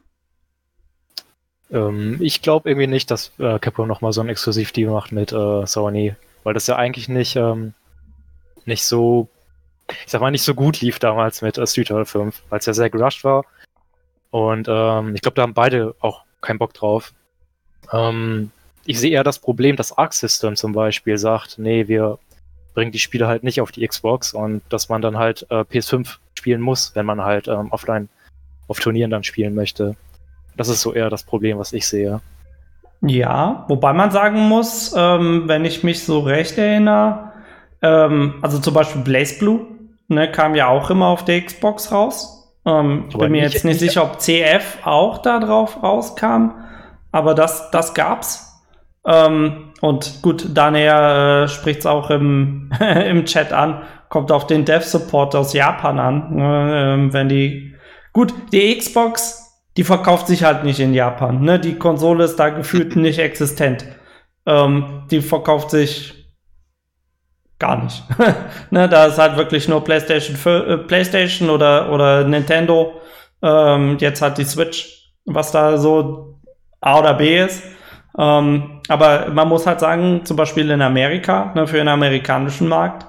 [1.72, 5.66] Ähm, ich glaube irgendwie nicht, dass äh, Capcom nochmal so ein Exklusivdeal macht mit äh,
[5.66, 7.74] Sony, weil das ja eigentlich nicht, ähm,
[8.66, 9.28] nicht so,
[9.88, 12.66] ich sag mal, nicht so gut lief damals mit äh, Street Fighter 5, weil es
[12.66, 13.46] ja sehr gerusht war.
[14.32, 17.14] Und ähm, ich glaube, da haben beide auch keinen Bock drauf.
[17.92, 18.52] Ähm,
[18.86, 22.18] ich sehe eher das Problem, dass Arc System zum Beispiel sagt, nee, wir
[22.74, 26.18] bringen die Spiele halt nicht auf die Xbox und dass man dann halt äh, PS5
[26.38, 28.10] spielen muss, wenn man halt ähm, offline
[28.68, 29.96] auf Turnieren dann spielen möchte.
[30.56, 32.22] Das ist so eher das Problem, was ich sehe.
[33.02, 37.32] Ja, wobei man sagen muss, ähm, wenn ich mich so recht erinnere,
[37.82, 39.66] ähm, also zum Beispiel Blaze Blue,
[40.08, 42.54] ne, kam ja auch immer auf der Xbox raus.
[42.66, 46.52] Ähm, ich bin mir jetzt nicht sicher, ob CF auch da drauf rauskam,
[47.12, 48.48] aber das, das gab's.
[49.04, 54.64] Ähm, und gut, Daniel äh, spricht es auch im, im Chat an, kommt auf den
[54.64, 56.40] Dev Support aus Japan an.
[56.40, 57.74] Äh, wenn die
[58.14, 59.41] gut, die Xbox,
[59.78, 61.42] die verkauft sich halt nicht in Japan.
[61.42, 61.60] Ne?
[61.60, 63.86] Die Konsole ist da gefühlt nicht existent.
[64.46, 66.22] Ähm, die verkauft sich
[67.60, 68.04] gar nicht.
[68.72, 73.00] ne, da ist halt wirklich nur PlayStation, für, äh, PlayStation oder, oder Nintendo.
[73.44, 76.40] Ähm, jetzt hat die Switch, was da so
[76.82, 77.62] A oder B ist.
[78.18, 83.06] Ähm, aber man muss halt sagen, zum Beispiel in Amerika, ne, für den amerikanischen Markt,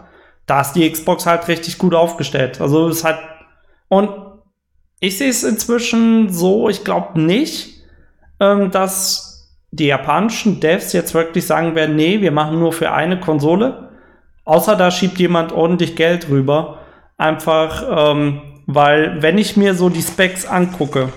[0.46, 2.60] da ist die Xbox halt richtig gut aufgestellt.
[2.60, 3.18] Also es hat
[3.88, 4.10] und
[5.02, 7.82] ich sehe es inzwischen so, ich glaube nicht,
[8.38, 13.18] ähm, dass die japanischen Devs jetzt wirklich sagen werden, nee, wir machen nur für eine
[13.18, 13.90] Konsole.
[14.44, 16.78] Außer da schiebt jemand ordentlich Geld rüber.
[17.18, 21.08] Einfach, ähm, weil wenn ich mir so die Specs angucke,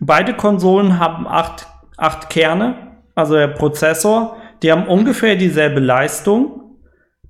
[0.00, 6.78] beide Konsolen haben acht, acht Kerne also der Prozessor, die haben ungefähr dieselbe Leistung.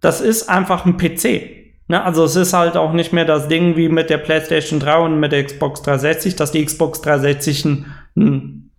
[0.01, 1.64] Das ist einfach ein PC.
[1.89, 2.03] Ne?
[2.03, 5.21] Also es ist halt auch nicht mehr das Ding wie mit der PlayStation 3 und
[5.21, 8.71] mit der Xbox 360, dass die Xbox 360 ein, ein,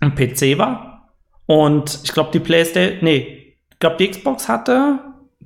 [0.00, 1.10] ein PC war.
[1.46, 5.00] Und ich glaube, die PlayStation, nee, ich glaube, die Xbox hatte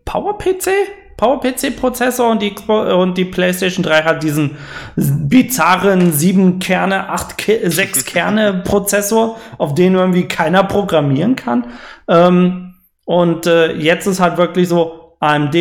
[0.05, 0.71] Power-PC?
[1.17, 4.57] PowerPC-Prozessor und die, und die PlayStation 3 hat diesen
[4.97, 11.69] bizarren 7 Kerne, 8, 6 Kerne Prozessor, auf den irgendwie keiner programmieren kann.
[12.09, 12.75] Ähm,
[13.05, 15.55] und äh, jetzt ist halt wirklich so, AMD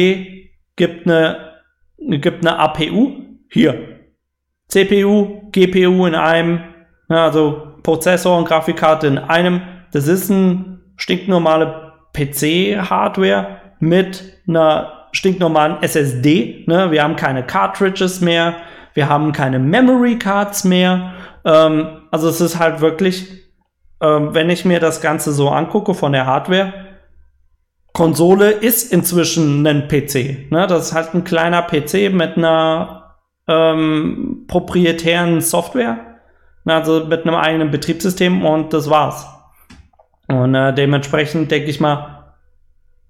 [0.75, 1.44] gibt eine,
[2.07, 3.11] gibt eine APU
[3.49, 3.99] hier.
[4.67, 6.59] CPU, GPU in einem,
[7.09, 9.61] ja, also Prozessor und Grafikkarte in einem.
[9.91, 16.65] Das ist ein stinknormale PC-Hardware mit einer stinknormalen SSD.
[16.67, 16.91] Ne?
[16.91, 18.55] Wir haben keine Cartridges mehr,
[18.93, 21.13] wir haben keine Memory Cards mehr.
[21.45, 23.29] Ähm, also es ist halt wirklich,
[24.01, 26.73] ähm, wenn ich mir das Ganze so angucke von der Hardware,
[27.95, 30.51] Konsole ist inzwischen ein PC.
[30.51, 30.67] Ne?
[30.67, 33.15] Das ist halt ein kleiner PC mit einer
[33.47, 36.19] ähm, proprietären Software,
[36.65, 39.25] also mit einem eigenen Betriebssystem und das war's.
[40.27, 42.33] Und äh, dementsprechend denke ich mal,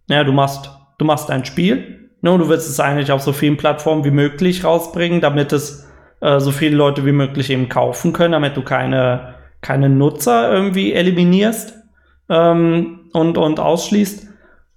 [0.08, 3.58] ja, du machst du machst ein Spiel, ne, du willst es eigentlich auf so vielen
[3.58, 5.90] Plattformen wie möglich rausbringen, damit es
[6.22, 10.94] äh, so viele Leute wie möglich eben kaufen können, damit du keine, keine Nutzer irgendwie
[10.94, 11.74] eliminierst
[12.30, 14.25] ähm, und, und ausschließt.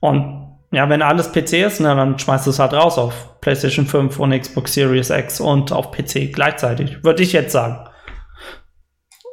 [0.00, 3.87] Und ja, wenn alles PC ist, na, dann schmeißt du es halt raus auf PlayStation
[3.87, 7.88] 5 und Xbox Series X und auf PC gleichzeitig, würde ich jetzt sagen.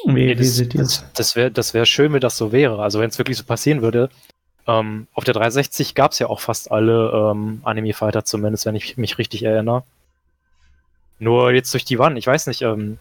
[0.06, 2.82] Wie, wie das, das, das wäre das wär schön, wenn das so wäre.
[2.82, 4.10] Also wenn es wirklich so passieren würde.
[4.68, 8.98] Ähm, auf der 360 gab es ja auch fast alle ähm, Anime-Fighter zumindest, wenn ich
[8.98, 9.84] mich richtig erinnere.
[11.20, 12.98] Nur jetzt durch die Wand, ich weiß nicht, ähm,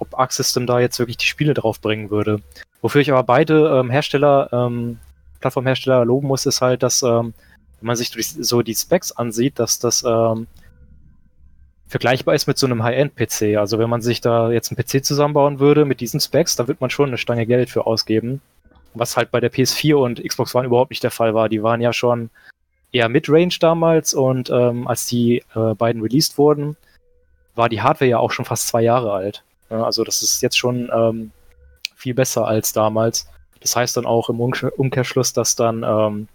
[0.00, 2.40] ob Arc System da jetzt wirklich die Spiele drauf bringen würde.
[2.82, 4.98] Wofür ich aber beide ähm, Hersteller, ähm,
[5.40, 7.34] Plattformhersteller loben muss, ist halt, dass, ähm,
[7.80, 10.46] wenn man sich so die Specs ansieht, dass das ähm,
[11.86, 13.56] vergleichbar ist mit so einem High-End-PC.
[13.58, 16.80] Also wenn man sich da jetzt einen PC zusammenbauen würde mit diesen Specs, da wird
[16.80, 18.40] man schon eine Stange Geld für ausgeben.
[18.94, 21.48] Was halt bei der PS4 und Xbox One überhaupt nicht der Fall war.
[21.48, 22.30] Die waren ja schon
[22.92, 26.76] eher Mid-Range damals und ähm, als die äh, beiden released wurden,
[27.54, 29.42] war die Hardware ja auch schon fast zwei Jahre alt.
[29.70, 31.30] Ja, also das ist jetzt schon ähm,
[31.96, 33.28] viel besser als damals.
[33.60, 36.28] Das heißt dann auch im Umkehrschluss, dass dann ähm,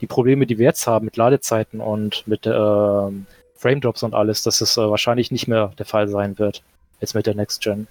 [0.00, 4.42] die Probleme, die wir jetzt haben mit Ladezeiten und mit ähm, Frame Drops und alles,
[4.42, 6.62] dass es äh, wahrscheinlich nicht mehr der Fall sein wird.
[7.00, 7.86] Jetzt mit der Next Gen.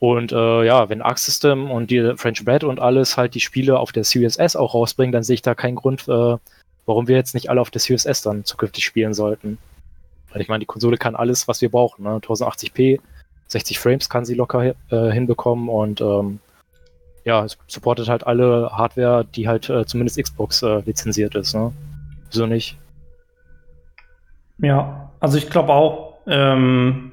[0.00, 3.78] Und äh, ja, wenn Arc System und die French Bread und alles halt die Spiele
[3.78, 6.36] auf der Series S auch rausbringen, dann sehe ich da keinen Grund, äh,
[6.86, 9.58] warum wir jetzt nicht alle auf der Series S dann zukünftig spielen sollten.
[10.30, 12.02] Weil ich meine, die Konsole kann alles, was wir brauchen.
[12.02, 12.16] Ne?
[12.16, 13.00] 1080p,
[13.46, 16.40] 60 Frames kann sie locker äh, hinbekommen und ähm,
[17.24, 21.54] ja, es supportet halt alle Hardware, die halt äh, zumindest Xbox äh, lizenziert ist.
[21.54, 21.72] Ne?
[22.30, 22.76] Wieso nicht?
[24.58, 27.12] Ja, also ich glaube auch, ähm,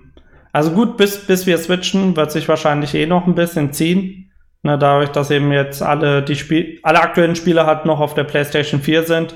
[0.54, 4.32] also gut, bis, bis wir switchen, wird sich wahrscheinlich eh noch ein bisschen ziehen.
[4.64, 8.26] Ne, dadurch, dass eben jetzt alle die Spiel alle aktuellen Spiele halt noch auf der
[8.26, 9.36] PlayStation 4 sind,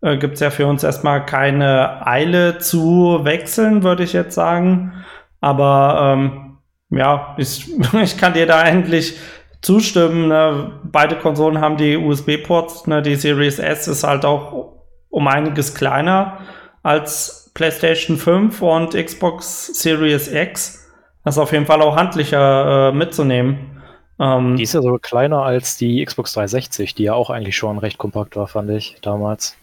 [0.00, 5.04] äh, gibt es ja für uns erstmal keine Eile zu wechseln, würde ich jetzt sagen.
[5.42, 6.58] Aber ähm,
[6.88, 7.70] ja, ich,
[8.02, 9.18] ich kann dir da eigentlich
[9.62, 10.28] zustimmen.
[10.28, 10.72] Ne?
[10.84, 12.86] Beide Konsolen haben die USB-Ports.
[12.86, 13.00] Ne?
[13.00, 14.74] Die Series S ist halt auch
[15.08, 16.38] um einiges kleiner
[16.82, 20.90] als PlayStation 5 und Xbox Series X.
[21.24, 23.82] Das ist auf jeden Fall auch handlicher äh, mitzunehmen.
[24.18, 27.78] Ähm, die ist ja sogar kleiner als die Xbox 360, die ja auch eigentlich schon
[27.78, 29.56] recht kompakt war, fand ich damals.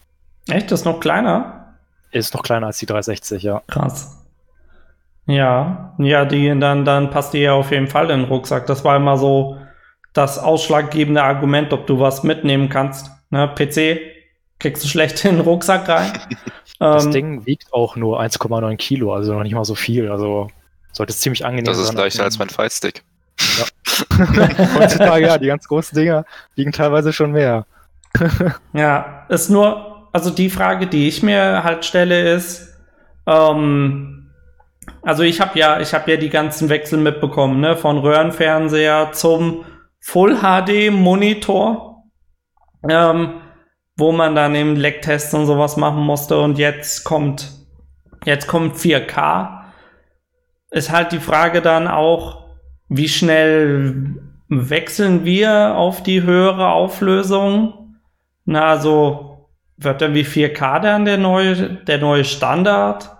[0.48, 0.70] Echt?
[0.70, 1.74] Das ist noch kleiner?
[2.10, 3.62] Ist noch kleiner als die 360, ja.
[3.66, 4.16] Krass.
[5.26, 8.66] Ja, ja, die, dann, dann passt die ja auf jeden Fall in den Rucksack.
[8.66, 9.58] Das war immer so
[10.12, 13.10] das ausschlaggebende Argument, ob du was mitnehmen kannst.
[13.30, 14.00] Ne, PC
[14.58, 16.12] kriegst du schlecht in den Rucksack rein.
[16.78, 20.10] Das ähm, Ding wiegt auch nur 1,9 Kilo, also noch nicht mal so viel.
[20.10, 20.48] Also
[20.92, 21.74] sollte es ziemlich angenehm sein.
[21.74, 23.02] Das ist leichter als mein Fightstick.
[23.58, 23.66] Ja.
[24.78, 27.66] Heutzutage, ja, die ganz großen Dinger wiegen teilweise schon mehr.
[28.72, 32.74] ja, ist nur, also die Frage, die ich mir halt stelle, ist,
[33.26, 34.30] ähm,
[35.02, 39.66] also ich habe ja, ich habe ja die ganzen Wechsel mitbekommen, ne, von Röhrenfernseher zum
[40.00, 42.04] Full HD Monitor.
[42.88, 43.40] Ähm,
[44.00, 47.52] wo man dann eben Lecktests und sowas machen musste und jetzt kommt,
[48.24, 49.60] jetzt kommt 4K.
[50.70, 52.46] Ist halt die Frage dann auch,
[52.88, 54.16] wie schnell
[54.48, 58.00] wechseln wir auf die höhere Auflösung?
[58.46, 63.10] Na, also wird dann wie 4K dann der neue, der neue Standard?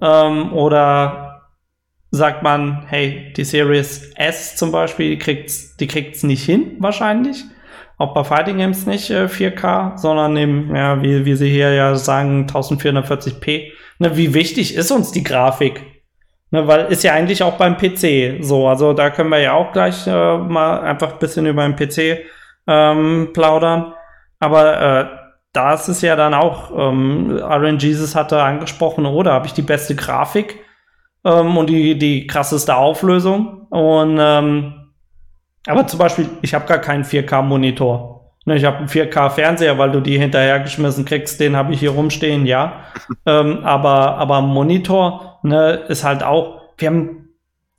[0.00, 1.31] Ähm, oder
[2.12, 7.44] sagt man, hey, die Series S zum Beispiel, die kriegt's, die kriegt's nicht hin, wahrscheinlich
[7.98, 11.94] auch bei Fighting Games nicht äh, 4K, sondern eben, ja, wie, wie sie hier ja
[11.94, 13.72] sagen, 1440p.
[13.98, 15.82] Ne, wie wichtig ist uns die Grafik?
[16.50, 18.66] Ne, weil ist ja eigentlich auch beim PC so.
[18.68, 22.24] Also da können wir ja auch gleich äh, mal einfach ein bisschen über den PC
[22.66, 23.94] ähm, plaudern.
[24.40, 25.06] Aber äh,
[25.52, 29.94] da ist es ja dann auch, ähm, RNGesus hatte angesprochen, oder habe ich die beste
[29.94, 30.58] Grafik
[31.24, 33.66] ähm, und die, die krasseste Auflösung.
[33.70, 34.74] Und ähm,
[35.66, 38.32] aber zum Beispiel, ich habe gar keinen 4K-Monitor.
[38.44, 42.44] Ne, ich habe einen 4K-Fernseher, weil du die hinterhergeschmissen kriegst, den habe ich hier rumstehen,
[42.46, 42.84] ja.
[43.26, 47.28] ähm, aber, aber Monitor ne, ist halt auch, wir haben,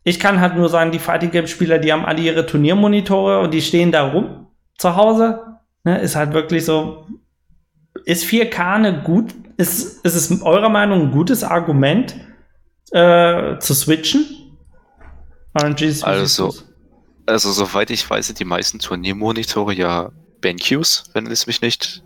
[0.04, 3.62] ich kann halt nur sagen, die Fighting Game-Spieler, die haben alle ihre Turniermonitore und die
[3.62, 5.42] stehen da rum zu Hause.
[5.84, 7.08] Ne, ist halt wirklich so,
[8.06, 12.16] ist 4K eine gut, ist, ist es eurer Meinung ein gutes Argument
[12.94, 14.58] äh, zu switchen?
[15.56, 16.54] RNGs, also,
[17.28, 22.04] also soweit ich weiß, die meisten Turniermonitore ja BenQs, wenn es mich nicht,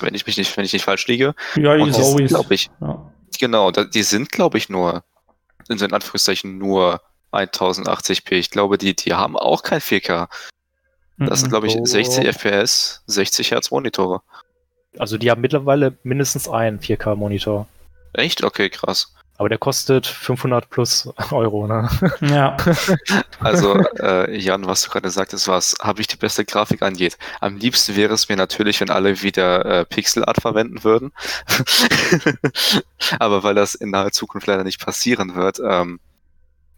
[0.00, 1.34] wenn ich mich nicht, wenn ich nicht falsch liege.
[1.56, 2.68] Ja, Und die glaube ich.
[2.80, 3.12] Ja.
[3.38, 5.04] Genau, die sind, glaube ich, nur,
[5.68, 7.00] in Anführungszeichen nur
[7.32, 8.32] 1080p.
[8.32, 10.28] Ich glaube, die, die haben auch kein 4K.
[11.18, 14.22] Das sind, glaube ich, 60 FPS, 60 Hertz Monitore.
[14.98, 17.66] Also die haben mittlerweile mindestens einen 4K-Monitor.
[18.14, 18.42] Echt?
[18.42, 19.14] Okay, krass.
[19.40, 21.88] Aber der kostet 500 plus Euro, ne?
[22.20, 22.58] Ja.
[23.40, 27.16] Also, äh, Jan, was du gerade sagtest, was habe ich die beste Grafik angeht.
[27.40, 31.12] Am liebsten wäre es mir natürlich, wenn alle wieder äh, Pixelart verwenden würden.
[33.18, 36.00] Aber weil das in naher Zukunft leider nicht passieren wird, ähm,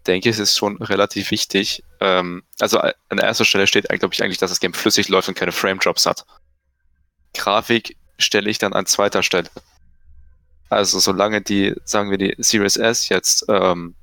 [0.07, 1.83] denke, es ist schon relativ wichtig.
[1.99, 5.35] Ähm, also an erster Stelle steht, glaube ich, eigentlich, dass das Game flüssig läuft und
[5.35, 6.25] keine Frame-Drops hat.
[7.35, 9.49] Grafik stelle ich dann an zweiter Stelle.
[10.73, 13.95] Also solange die, sagen wir, die Series S jetzt ähm,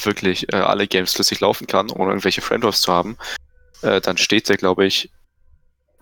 [0.00, 3.16] wirklich äh, alle Games flüssig laufen kann, ohne irgendwelche Frame-Drops zu haben,
[3.82, 5.10] äh, dann steht der, glaube ich,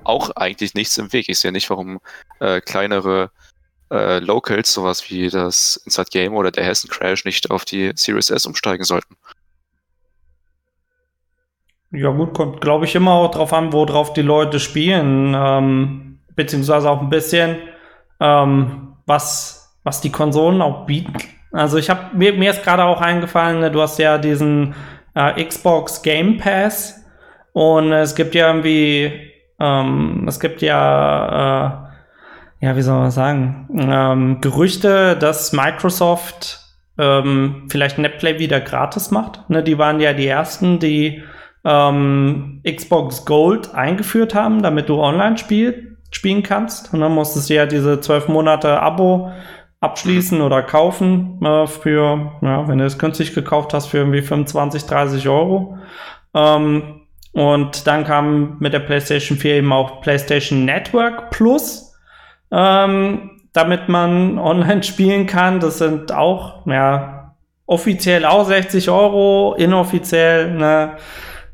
[0.02, 1.28] auch eigentlich nichts im Weg.
[1.28, 2.00] Ich sehe nicht, warum
[2.40, 3.30] äh, kleinere
[3.90, 8.30] äh, Locals, sowas wie das Inside Game oder der Hessen Crash, nicht auf die Series
[8.30, 9.16] S umsteigen sollten.
[11.90, 16.90] Ja, gut, kommt, glaube ich, immer auch drauf an, worauf die Leute spielen, ähm, beziehungsweise
[16.90, 17.56] auch ein bisschen,
[18.20, 21.14] ähm, was, was die Konsolen auch bieten.
[21.52, 24.74] Also ich habe mir, mir ist gerade auch eingefallen, ne, du hast ja diesen
[25.14, 27.04] äh, Xbox Game Pass
[27.52, 31.86] und es gibt ja irgendwie, ähm, es gibt ja,
[32.60, 36.60] äh, ja, wie soll man sagen, ähm, Gerüchte, dass Microsoft
[36.98, 39.48] ähm, vielleicht Netplay wieder gratis macht.
[39.48, 41.22] Ne, die waren ja die ersten, die
[41.64, 46.92] ähm, Xbox Gold eingeführt haben, damit du online spiel, spielen kannst.
[46.92, 49.32] Und dann musstest du ja diese zwölf Monate Abo
[49.80, 54.86] abschließen oder kaufen äh, für, ja, wenn du es günstig gekauft hast, für irgendwie 25,
[54.86, 55.78] 30 Euro.
[56.32, 61.92] Ähm, und dann kam mit der PlayStation 4 eben auch PlayStation Network Plus,
[62.50, 65.60] ähm, damit man online spielen kann.
[65.60, 67.34] Das sind auch, ja,
[67.66, 70.96] offiziell auch 60 Euro, inoffiziell, ne,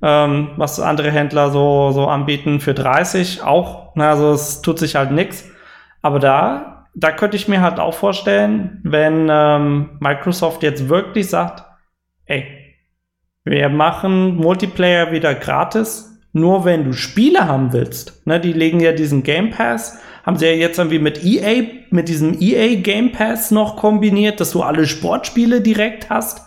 [0.02, 3.94] ähm, was andere Händler so, so anbieten für 30 auch.
[3.96, 5.48] Ne, also es tut sich halt nichts.
[6.02, 11.64] Aber da, da könnte ich mir halt auch vorstellen, wenn ähm, Microsoft jetzt wirklich sagt,
[12.26, 12.46] ey,
[13.44, 18.26] wir machen Multiplayer wieder gratis, nur wenn du Spiele haben willst.
[18.26, 22.08] Ne, die legen ja diesen Game Pass, haben sie ja jetzt irgendwie mit EA, mit
[22.08, 26.42] diesem EA Game Pass noch kombiniert, dass du alle Sportspiele direkt hast.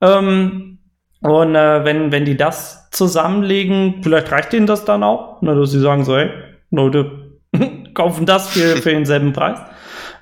[0.00, 0.77] Ähm,
[1.20, 5.70] und äh, wenn, wenn die das zusammenlegen, vielleicht reicht ihnen das dann auch, ne, dass
[5.70, 6.30] sie sagen so, hey,
[6.70, 7.32] Leute,
[7.94, 9.58] kaufen das für, für denselben Preis.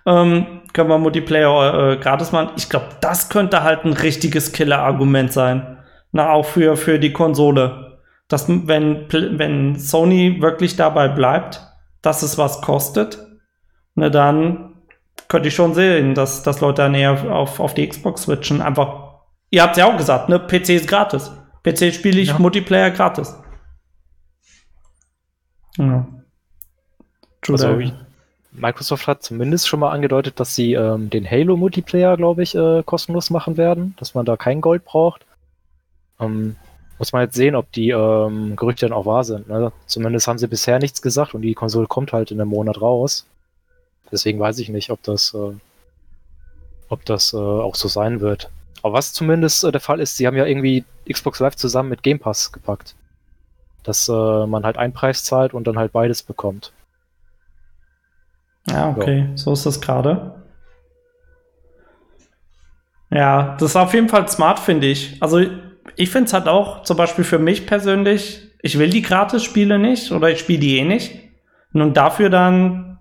[0.06, 2.50] Ähm, können wir Multiplayer äh, gratis machen.
[2.56, 5.78] Ich glaube, das könnte halt ein richtiges Killer-Argument sein.
[6.12, 7.98] Na, auch für, für die Konsole.
[8.28, 11.62] Dass, wenn, wenn Sony wirklich dabei bleibt,
[12.02, 13.18] dass es was kostet,
[13.94, 14.74] ne, dann
[15.28, 18.62] könnte ich schon sehen, dass, dass Leute dann eher auf, auf die Xbox switchen.
[18.62, 19.05] Einfach,
[19.50, 21.30] ihr habt ja auch gesagt, ne, PC ist gratis.
[21.62, 22.38] PC spiele ich ja.
[22.38, 23.34] Multiplayer gratis.
[25.76, 26.06] Ja.
[27.48, 27.80] Also,
[28.52, 32.82] Microsoft hat zumindest schon mal angedeutet, dass sie ähm, den Halo Multiplayer, glaube ich, äh,
[32.84, 35.26] kostenlos machen werden, dass man da kein Gold braucht.
[36.18, 36.56] Ähm,
[36.98, 39.48] muss man jetzt sehen, ob die ähm, Gerüchte dann auch wahr sind.
[39.48, 39.70] Ne?
[39.86, 43.26] Zumindest haben sie bisher nichts gesagt und die Konsole kommt halt in einem Monat raus.
[44.10, 45.54] Deswegen weiß ich nicht, ob das, äh,
[46.88, 48.50] ob das äh, auch so sein wird.
[48.82, 52.02] Aber was zumindest äh, der Fall ist, sie haben ja irgendwie Xbox Live zusammen mit
[52.02, 52.94] Game Pass gepackt.
[53.82, 56.72] Dass äh, man halt einen Preis zahlt und dann halt beides bekommt.
[58.68, 60.34] Ja, okay, so, so ist das gerade.
[63.10, 65.22] Ja, das ist auf jeden Fall smart, finde ich.
[65.22, 65.40] Also
[65.94, 70.10] ich finde es halt auch, zum Beispiel für mich persönlich, ich will die Gratis-Spiele nicht
[70.10, 71.20] oder ich spiele die eh nicht.
[71.72, 72.98] Und dafür dann,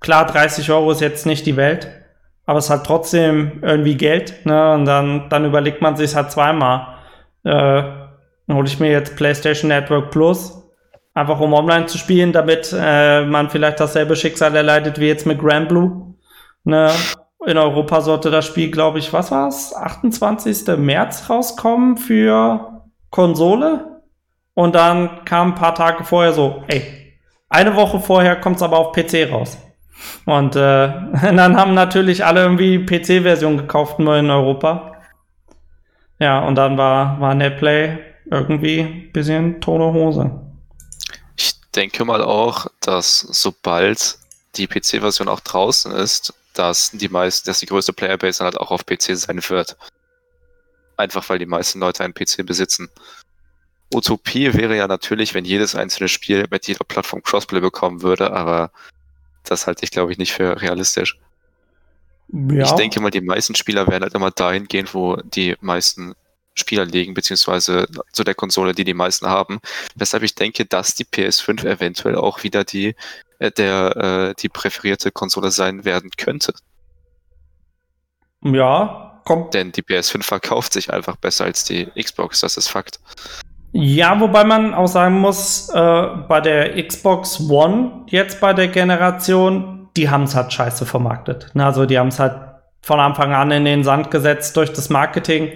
[0.00, 1.88] klar, 30 Euro ist jetzt nicht die Welt,
[2.48, 4.72] aber es halt trotzdem irgendwie Geld, ne?
[4.72, 6.94] Und dann, dann überlegt man sich halt zweimal.
[7.44, 7.82] Äh,
[8.50, 10.62] hole ich mir jetzt PlayStation Network Plus,
[11.12, 15.38] einfach um online zu spielen, damit äh, man vielleicht dasselbe Schicksal erleidet wie jetzt mit
[15.38, 16.14] Grand Blue.
[16.64, 16.90] Ne?
[17.46, 19.76] in Europa sollte das Spiel, glaube ich, was war's?
[19.76, 20.68] 28.
[20.78, 24.00] März rauskommen für Konsole.
[24.54, 27.14] Und dann kam ein paar Tage vorher so, ey,
[27.50, 29.58] eine Woche vorher kommt es aber auf PC raus.
[30.24, 30.58] Und äh,
[31.22, 34.96] dann haben natürlich alle irgendwie PC-Version gekauft, nur in Europa.
[36.18, 37.98] Ja, und dann war, war Netplay
[38.30, 40.30] irgendwie ein bisschen tote Hose.
[41.36, 44.18] Ich denke mal auch, dass sobald
[44.56, 48.70] die PC-Version auch draußen ist, dass die meisten, dass die größte Playerbase dann halt auch
[48.70, 49.76] auf PC sein wird.
[50.96, 52.88] Einfach weil die meisten Leute einen PC besitzen.
[53.94, 58.70] Utopie wäre ja natürlich, wenn jedes einzelne Spiel mit jeder Plattform Crossplay bekommen würde, aber
[59.50, 61.18] das halte ich, glaube ich, nicht für realistisch.
[62.32, 62.64] Ja.
[62.64, 66.14] Ich denke mal, die meisten Spieler werden halt immer dahin gehen, wo die meisten
[66.54, 69.60] Spieler liegen, beziehungsweise zu der Konsole, die die meisten haben.
[69.94, 72.94] Weshalb ich denke, dass die PS5 eventuell auch wieder die
[73.38, 76.52] äh, der äh, die präferierte Konsole sein werden könnte.
[78.42, 79.54] Ja, kommt.
[79.54, 82.98] Denn die PS5 verkauft sich einfach besser als die Xbox, das ist Fakt.
[83.80, 89.88] Ja, wobei man auch sagen muss, äh, bei der Xbox One, jetzt bei der Generation,
[89.96, 91.52] die haben es halt scheiße vermarktet.
[91.56, 92.34] Also die haben es halt
[92.82, 95.52] von Anfang an in den Sand gesetzt durch das Marketing.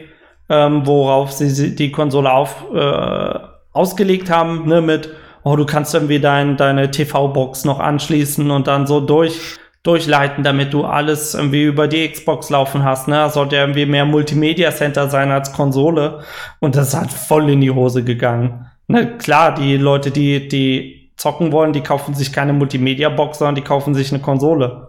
[0.49, 3.39] ähm, worauf sie die Konsole auf, äh,
[3.73, 5.09] ausgelegt haben, ne, mit,
[5.45, 10.73] oh, du kannst irgendwie dein, deine TV-Box noch anschließen und dann so durch, durchleiten, damit
[10.73, 15.09] du alles irgendwie über die Xbox laufen hast, ne, das sollte irgendwie mehr Multimedia Center
[15.09, 16.23] sein als Konsole
[16.61, 18.67] und das ist halt voll in die Hose gegangen.
[18.87, 23.63] Ne, klar, die Leute, die, die zocken wollen, die kaufen sich keine Multimedia-Box, sondern die
[23.63, 24.89] kaufen sich eine Konsole.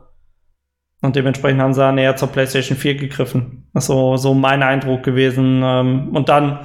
[1.02, 3.68] Und dementsprechend haben sie näher zur PlayStation 4 gegriffen.
[3.74, 5.62] Das ist so, so mein Eindruck gewesen.
[5.64, 6.60] Ähm, und dann,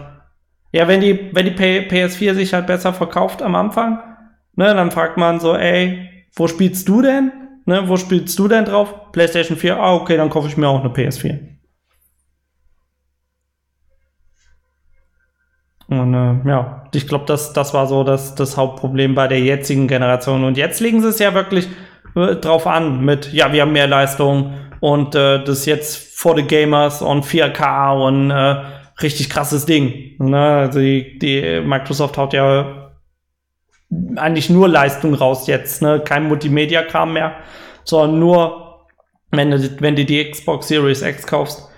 [0.70, 3.98] ja, wenn die, wenn die PS4 sich halt besser verkauft am Anfang,
[4.54, 7.32] ne, dann fragt man so, ey, wo spielst du denn?
[7.68, 9.12] Ne, wo spielst du denn drauf?
[9.12, 11.38] PlayStation 4, ah, okay, dann kaufe ich mir auch eine PS4.
[15.88, 19.86] Und äh, ja, ich glaube, das, das war so das, das Hauptproblem bei der jetzigen
[19.86, 20.44] Generation.
[20.44, 21.68] Und jetzt legen sie es ja wirklich
[22.16, 26.44] äh, drauf an mit, ja, wir haben mehr Leistung und äh, das jetzt vor the
[26.44, 28.64] Gamers und 4K und äh,
[29.02, 30.16] richtig krasses Ding.
[30.18, 30.40] Ne?
[30.40, 32.77] Also die, die Microsoft haut ja
[34.16, 36.00] eigentlich nur Leistung raus jetzt, ne?
[36.00, 37.36] kein Multimedia-Kram mehr,
[37.84, 38.84] sondern nur,
[39.30, 41.68] wenn du, wenn du die Xbox Series X kaufst,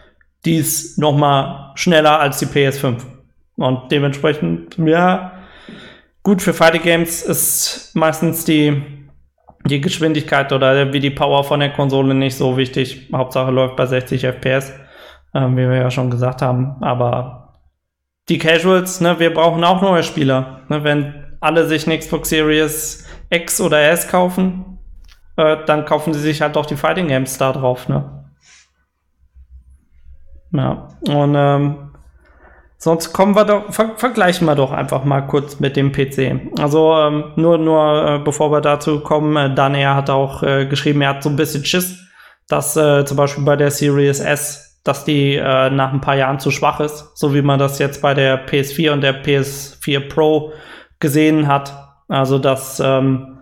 [0.45, 3.03] die ist noch mal schneller als die PS5.
[3.57, 5.33] Und dementsprechend, ja,
[6.23, 8.83] gut für Fighting Games ist meistens die
[9.65, 13.09] die Geschwindigkeit oder wie die Power von der Konsole nicht so wichtig.
[13.13, 14.71] Hauptsache läuft bei 60 FPS,
[15.35, 16.77] äh, wie wir ja schon gesagt haben.
[16.81, 17.59] Aber
[18.29, 20.63] die Casuals, ne, wir brauchen auch neue Spieler.
[20.69, 24.79] Ne, wenn alle sich eine Xbox Series X oder S kaufen,
[25.37, 27.89] äh, dann kaufen sie sich halt doch die Fighting Games da drauf.
[27.89, 28.25] Ne?
[30.53, 31.91] Ja, und ähm,
[32.83, 36.59] Sonst kommen wir doch, ver vergleichen wir doch einfach mal kurz mit dem PC.
[36.59, 41.03] Also ähm, nur, nur äh, bevor wir dazu kommen, äh, Daniel hat auch äh, geschrieben,
[41.03, 41.99] er hat so ein bisschen Schiss,
[42.49, 46.41] dass äh, zum Beispiel bei der Series S, dass die äh, nach ein paar Jahren
[46.41, 50.55] zu schwach ist, so wie man das jetzt bei der PS4 und der PS4 Pro
[51.01, 51.95] gesehen hat.
[52.09, 53.39] Also das, ähm,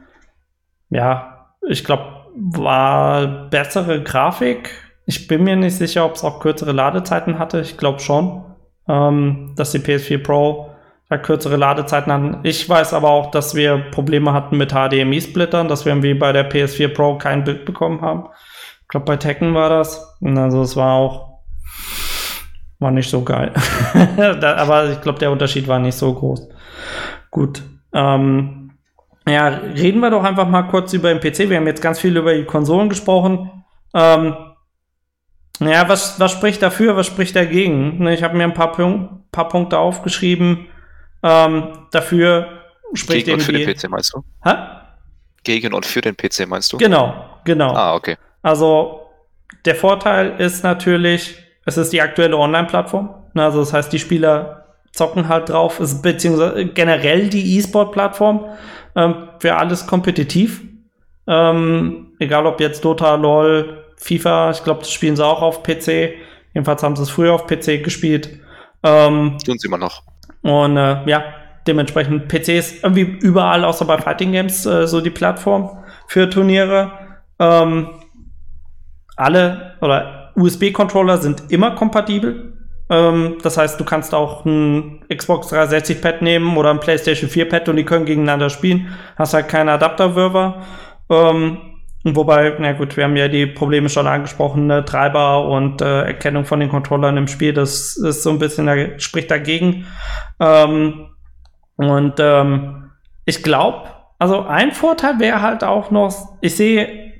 [0.90, 2.04] ja, ich glaube,
[2.34, 4.70] war bessere Grafik.
[5.06, 7.60] Ich bin mir nicht sicher, ob es auch kürzere Ladezeiten hatte.
[7.60, 8.44] Ich glaube schon
[8.88, 10.70] ähm, dass die PS4 Pro
[11.10, 12.38] da kürzere Ladezeiten hatten.
[12.42, 16.50] Ich weiß aber auch, dass wir Probleme hatten mit HDMI-Splittern, dass wir irgendwie bei der
[16.50, 18.28] PS4 Pro kein Bild bekommen haben.
[18.82, 20.16] Ich glaube, bei Tekken war das.
[20.22, 21.28] Also es war auch
[22.78, 23.52] war nicht so geil.
[24.42, 26.48] aber ich glaube, der Unterschied war nicht so groß.
[27.30, 27.62] Gut.
[27.92, 28.72] Ähm,
[29.28, 31.50] ja, reden wir doch einfach mal kurz über den PC.
[31.50, 33.64] Wir haben jetzt ganz viel über die Konsolen gesprochen.
[33.94, 34.34] Ähm,
[35.60, 37.98] ja, was, was spricht dafür, was spricht dagegen?
[37.98, 40.66] Ne, ich habe mir ein paar, Punk paar Punkte aufgeschrieben.
[41.22, 42.62] Ähm, dafür
[42.94, 44.24] spricht Gegen und für den PC meinst du?
[44.44, 44.54] Hä?
[45.42, 46.78] Gegen und für den PC meinst du?
[46.78, 47.74] Genau, genau.
[47.74, 48.16] Ah, okay.
[48.42, 49.02] Also
[49.64, 53.14] der Vorteil ist natürlich, es ist die aktuelle Online-Plattform.
[53.34, 54.67] Ne, also das heißt, die Spieler
[54.98, 58.44] zocken halt drauf, ist beziehungsweise generell die E-Sport-Plattform
[58.94, 60.62] ähm, für alles kompetitiv.
[61.26, 66.14] Ähm, egal ob jetzt Dota, LOL, FIFA, ich glaube, das spielen sie auch auf PC.
[66.52, 68.40] Jedenfalls haben sie es früher auf PC gespielt.
[68.82, 70.02] Ähm, Tun sie immer noch.
[70.42, 71.24] Und äh, ja,
[71.66, 76.92] dementsprechend PC ist irgendwie überall, außer bei Fighting Games, äh, so die Plattform für Turniere.
[77.38, 77.88] Ähm,
[79.16, 82.47] alle oder USB-Controller sind immer kompatibel.
[82.90, 87.76] Ähm, das heißt, du kannst auch ein Xbox 360-Pad nehmen oder ein PlayStation 4-Pad und
[87.76, 88.88] die können gegeneinander spielen.
[89.16, 90.62] Hast halt keine Adapterwürfer.
[91.10, 91.58] Ähm,
[92.04, 94.84] Wobei, na gut, wir haben ja die Probleme schon angesprochen, ne?
[94.84, 98.98] Treiber und äh, Erkennung von den Controllern im Spiel, das ist so ein bisschen, da,
[98.98, 99.86] spricht dagegen.
[100.38, 101.08] Ähm,
[101.76, 102.90] und ähm,
[103.24, 107.12] ich glaube, also ein Vorteil wäre halt auch noch, ich sehe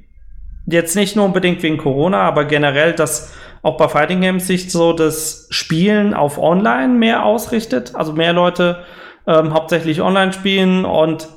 [0.66, 4.92] jetzt nicht nur unbedingt wegen Corona, aber generell, dass auch bei Fighting Games sich so
[4.92, 7.94] das Spielen auf Online mehr ausrichtet.
[7.94, 8.84] Also mehr Leute
[9.26, 11.28] ähm, hauptsächlich online spielen und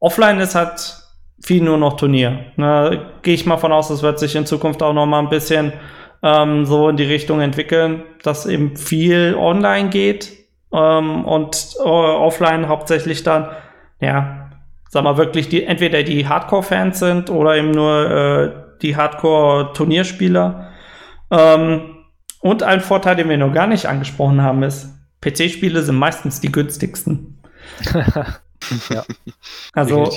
[0.00, 0.96] offline ist halt
[1.40, 2.46] viel nur noch Turnier.
[2.56, 5.28] Ne, Gehe ich mal von aus, das wird sich in Zukunft auch noch mal ein
[5.28, 5.72] bisschen
[6.22, 10.32] ähm, so in die Richtung entwickeln, dass eben viel online geht
[10.72, 13.48] ähm, und äh, offline hauptsächlich dann,
[14.00, 14.50] ja,
[14.88, 18.50] sag mal wirklich die entweder die Hardcore-Fans sind oder eben nur äh,
[18.82, 20.68] die Hardcore-Turnierspieler.
[21.30, 21.96] Ähm,
[22.40, 26.52] und ein Vorteil, den wir noch gar nicht angesprochen haben, ist, PC-Spiele sind meistens die
[26.52, 27.38] günstigsten.
[28.90, 29.04] ja.
[29.72, 30.10] Also.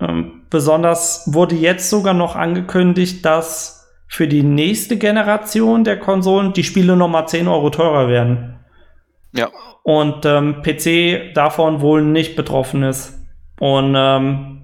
[0.00, 6.64] Ähm, besonders wurde jetzt sogar noch angekündigt, dass für die nächste Generation der Konsolen die
[6.64, 8.58] Spiele nochmal 10 Euro teurer werden.
[9.32, 9.50] Ja.
[9.82, 13.18] Und ähm, PC davon wohl nicht betroffen ist.
[13.58, 14.59] Und ähm,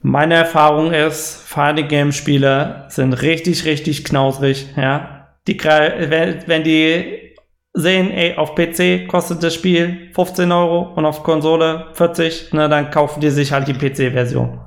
[0.00, 5.28] meine Erfahrung ist, Fighting Game Spiele sind richtig, richtig knausrig, ja.
[5.46, 7.34] Die, wenn, wenn die
[7.72, 12.90] sehen, ey, auf PC kostet das Spiel 15 Euro und auf Konsole 40, ne, dann
[12.90, 14.60] kaufen die sich halt die PC-Version.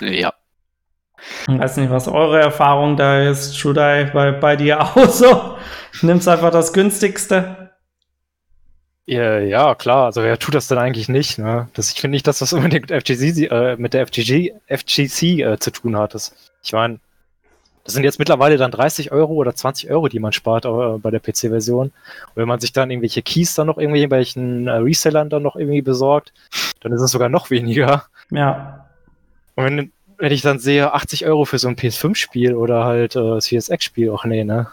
[0.00, 0.32] Ja.
[1.48, 5.56] Ich weiß nicht, was eure Erfahrung da ist, Shudai, bei, bei dir auch so.
[6.02, 7.67] Nimmst einfach das günstigste.
[9.08, 10.04] Ja, ja, klar.
[10.04, 11.38] Also wer tut das denn eigentlich nicht?
[11.38, 11.68] Ne?
[11.72, 15.70] Das, ich finde nicht, dass das unbedingt FGC, äh, mit der FGG, FGC äh, zu
[15.70, 16.14] tun hat.
[16.14, 17.00] Das, ich meine,
[17.84, 21.10] das sind jetzt mittlerweile dann 30 Euro oder 20 Euro, die man spart äh, bei
[21.10, 21.86] der PC-Version.
[21.86, 25.80] Und wenn man sich dann irgendwelche Keys dann noch irgendwelchen äh, Resellern dann noch irgendwie
[25.80, 26.34] besorgt,
[26.80, 28.04] dann ist es sogar noch weniger.
[28.30, 28.90] Ja.
[29.54, 33.38] Und wenn, wenn ich dann sehe, 80 Euro für so ein PS5-Spiel oder halt äh,
[33.38, 34.66] CSX-Spiel, ach nee, ne?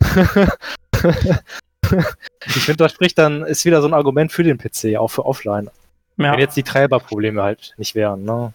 [2.46, 5.24] ich finde, das spricht dann, ist wieder so ein Argument für den PC, auch für
[5.26, 5.70] Offline.
[6.16, 6.32] Ja.
[6.32, 8.52] Wenn jetzt die Treiberprobleme halt nicht wären, ne?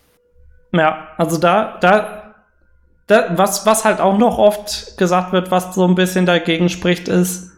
[0.71, 2.35] Ja, also da, da,
[3.07, 7.07] da, was, was halt auch noch oft gesagt wird, was so ein bisschen dagegen spricht,
[7.07, 7.51] ist,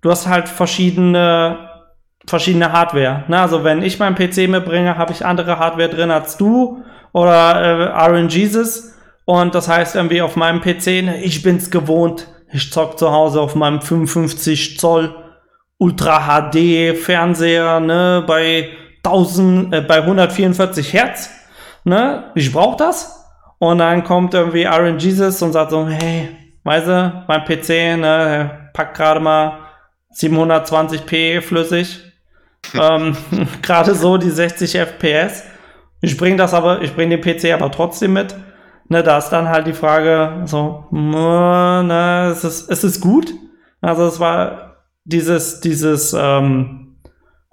[0.00, 1.58] du hast halt verschiedene,
[2.26, 3.24] verschiedene Hardware.
[3.28, 3.40] Ne?
[3.40, 6.82] Also wenn ich meinen PC mitbringe, habe ich andere Hardware drin als du
[7.12, 8.94] oder äh, RNGesus.
[9.24, 13.40] Und das heißt irgendwie auf meinem PC, ne, ich bin's gewohnt, ich zock zu Hause
[13.40, 15.14] auf meinem 55 Zoll
[15.78, 18.70] Ultra HD Fernseher, ne, bei
[19.04, 21.30] 1000, äh, bei 144 Hertz,
[21.84, 23.14] ne, ich brauch das.
[23.58, 26.28] Und dann kommt irgendwie Aaron Jesus und sagt so, hey,
[26.64, 29.58] weißt du, mein PC, ne, packt gerade mal
[30.14, 32.00] 720p flüssig.
[32.74, 33.16] ähm,
[33.62, 35.44] gerade so die 60 FPS.
[36.00, 38.34] Ich bringe das aber, ich bringe den PC aber trotzdem mit.
[38.88, 43.34] Ne, da ist dann halt die Frage, so, ne, es ist, es ist gut.
[43.80, 46.96] Also es war dieses, dieses ähm,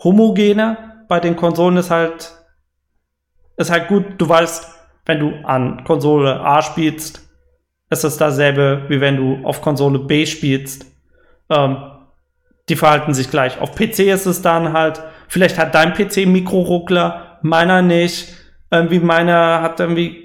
[0.02, 0.78] Homogene
[1.08, 2.32] bei den Konsolen ist halt,
[3.58, 4.06] ist halt gut.
[4.18, 4.68] Du weißt,
[5.06, 7.22] wenn du an Konsole A spielst,
[7.90, 10.86] ist es dasselbe, wie wenn du auf Konsole B spielst.
[11.50, 11.78] Ähm,
[12.70, 13.60] die verhalten sich gleich.
[13.60, 18.34] Auf PC ist es dann halt, vielleicht hat dein PC Mikroruckler, meiner nicht.
[18.72, 20.25] Irgendwie meiner hat irgendwie,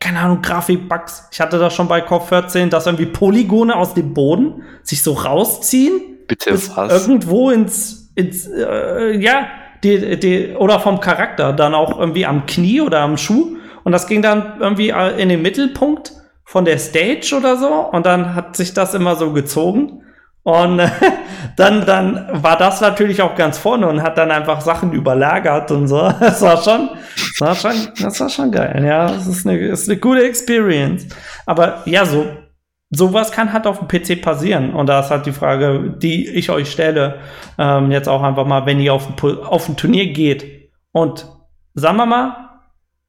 [0.00, 1.28] keine Ahnung, Grafikbugs.
[1.30, 5.12] Ich hatte das schon bei COP 14, dass irgendwie Polygone aus dem Boden sich so
[5.12, 6.18] rausziehen.
[6.26, 7.06] Bitte bis was?
[7.06, 9.46] irgendwo ins, ins äh, ja,
[9.84, 13.58] die, die, oder vom Charakter, dann auch irgendwie am Knie oder am Schuh.
[13.84, 16.12] Und das ging dann irgendwie äh, in den Mittelpunkt
[16.44, 17.68] von der Stage oder so.
[17.68, 20.02] Und dann hat sich das immer so gezogen.
[20.42, 20.88] Und äh,
[21.56, 25.88] dann, dann war das natürlich auch ganz vorne und hat dann einfach Sachen überlagert und
[25.88, 26.12] so.
[26.20, 26.90] Das war schon,
[27.38, 28.84] das war schon, das war schon geil.
[28.84, 31.06] Ja, das ist eine, das ist eine gute Experience.
[31.46, 32.26] Aber ja, so,
[32.90, 34.72] sowas kann halt auf dem PC passieren.
[34.72, 37.20] Und da ist halt die Frage, die ich euch stelle,
[37.58, 41.26] ähm, jetzt auch einfach mal, wenn ihr auf ein, auf ein Turnier geht und
[41.74, 42.50] sagen wir mal,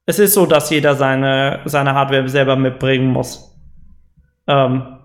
[0.05, 3.55] es ist so, dass jeder seine, seine Hardware selber mitbringen muss.
[4.47, 4.97] Ähm,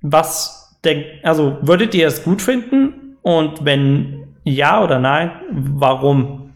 [0.00, 0.57] was
[0.88, 3.16] denkt, also würdet ihr es gut finden?
[3.22, 6.54] Und wenn ja oder nein, warum?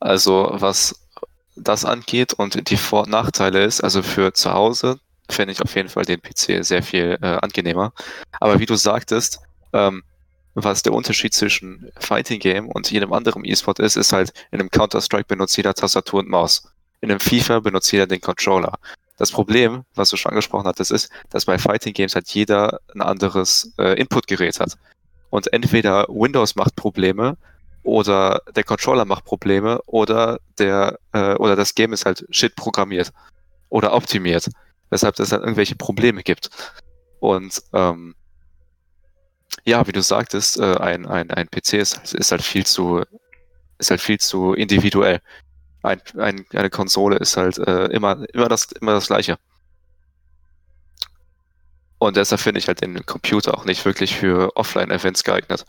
[0.00, 1.00] Also was
[1.56, 4.98] das angeht und die Vor- und Nachteile ist, also für zu Hause
[5.30, 7.92] fände ich auf jeden Fall den PC sehr viel äh, angenehmer.
[8.40, 9.40] Aber wie du sagtest,
[9.72, 10.02] ähm,
[10.54, 14.70] was der Unterschied zwischen Fighting Game und jedem anderen E-Sport ist, ist halt, in einem
[14.70, 16.70] Counter-Strike benutzt jeder Tastatur und Maus.
[17.00, 18.78] In einem FIFA benutzt jeder den Controller.
[19.16, 23.00] Das Problem, was du schon angesprochen hattest, ist, dass bei Fighting Games halt jeder ein
[23.00, 24.76] anderes äh, Inputgerät hat.
[25.30, 27.36] Und entweder Windows macht Probleme
[27.82, 33.12] oder der Controller macht Probleme oder der äh, oder das Game ist halt shit programmiert
[33.68, 34.48] oder optimiert,
[34.90, 36.50] weshalb es halt irgendwelche Probleme gibt.
[37.20, 38.14] Und ähm,
[39.64, 43.02] ja, wie du sagtest, äh, ein, ein, ein PC ist, ist halt viel zu
[43.78, 45.20] ist halt viel zu individuell.
[45.84, 49.36] Ein, ein, eine Konsole ist halt äh, immer, immer, das, immer das gleiche.
[51.98, 55.66] Und deshalb finde ich halt den Computer auch nicht wirklich für Offline-Events geeignet.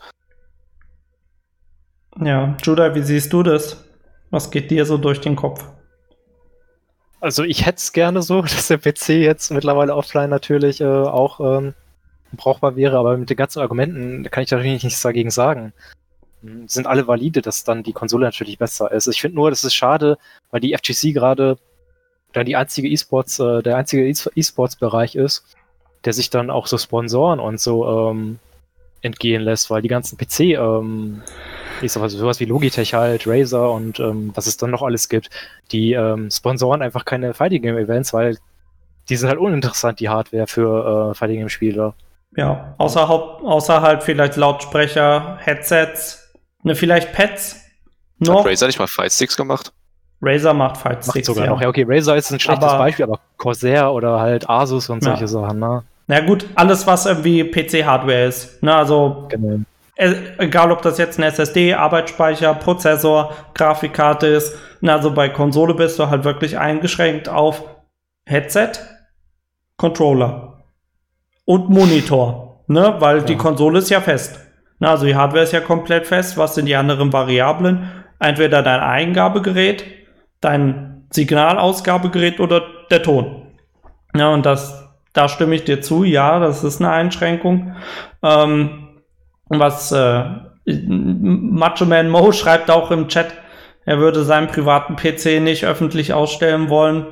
[2.18, 3.84] Ja, Judah, wie siehst du das?
[4.30, 5.66] Was geht dir so durch den Kopf?
[7.20, 11.40] Also ich hätte es gerne so, dass der PC jetzt mittlerweile offline natürlich äh, auch
[11.40, 11.74] ähm,
[12.32, 15.74] brauchbar wäre, aber mit den ganzen Argumenten kann ich natürlich nichts dagegen sagen.
[16.66, 19.06] Sind alle valide, dass dann die Konsole natürlich besser ist.
[19.08, 20.18] Ich finde nur, das ist schade,
[20.50, 21.58] weil die FGC gerade
[22.32, 25.56] dann die einzige E-Sports, äh, der einzige E-Sports-Bereich ist,
[26.04, 28.38] der sich dann auch so Sponsoren und so ähm,
[29.02, 31.22] entgehen lässt, weil die ganzen PC, ähm,
[31.80, 35.08] ich sag mal, sowas wie Logitech halt, Razer und ähm, was es dann noch alles
[35.08, 35.30] gibt,
[35.72, 38.38] die ähm, sponsoren einfach keine Fighting Game Events, weil
[39.08, 41.94] die sind halt uninteressant, die Hardware für äh, Fighting Game Spieler.
[42.36, 46.25] Ja, außer, außer halt vielleicht Lautsprecher, Headsets,
[46.66, 47.62] ne, vielleicht Pads.
[48.18, 48.44] Noch.
[48.44, 49.72] Hat Razer nicht mal Fightsticks gemacht?
[50.20, 51.50] Razer macht Fight Macht Sticks, sogar ja.
[51.50, 51.60] noch.
[51.60, 55.10] Ja, okay, Razer ist ein schlechtes Aber- Beispiel, aber Corsair oder halt Asus und Ja.
[55.10, 55.84] solche Sachen, ne?
[56.06, 58.62] Na gut, alles, was irgendwie PC-Hardware ist.
[58.62, 59.60] Ne, also genau.
[59.96, 64.56] e egal, ob das jetzt ein SSD, Arbeitsspeicher, Prozessor, Grafikkarte ist.
[64.80, 67.62] Na, also bei Konsole bist du halt wirklich eingeschränkt auf
[68.24, 68.72] Headset,
[69.76, 70.64] Controller
[71.44, 72.64] und Monitor.
[72.68, 73.24] Ne, weil ja.
[73.24, 74.40] die Konsole ist ja fest.
[74.78, 76.36] Na, also die Hardware ist ja komplett fest.
[76.36, 77.90] Was sind die anderen Variablen?
[78.18, 79.84] Entweder dein Eingabegerät,
[80.40, 83.52] dein Signalausgabegerät oder der Ton.
[84.14, 87.74] Ja, und das da stimme ich dir zu, ja, das ist eine Einschränkung.
[88.22, 89.00] Ähm,
[89.48, 90.24] was äh,
[90.66, 93.32] Macho Man Mo schreibt auch im Chat,
[93.86, 97.06] er würde seinen privaten PC nicht öffentlich ausstellen wollen,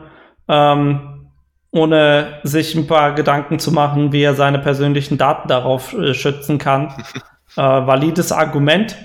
[0.48, 1.30] ähm,
[1.70, 6.58] ohne sich ein paar Gedanken zu machen, wie er seine persönlichen Daten darauf äh, schützen
[6.58, 6.92] kann.
[7.56, 8.96] äh, valides Argument.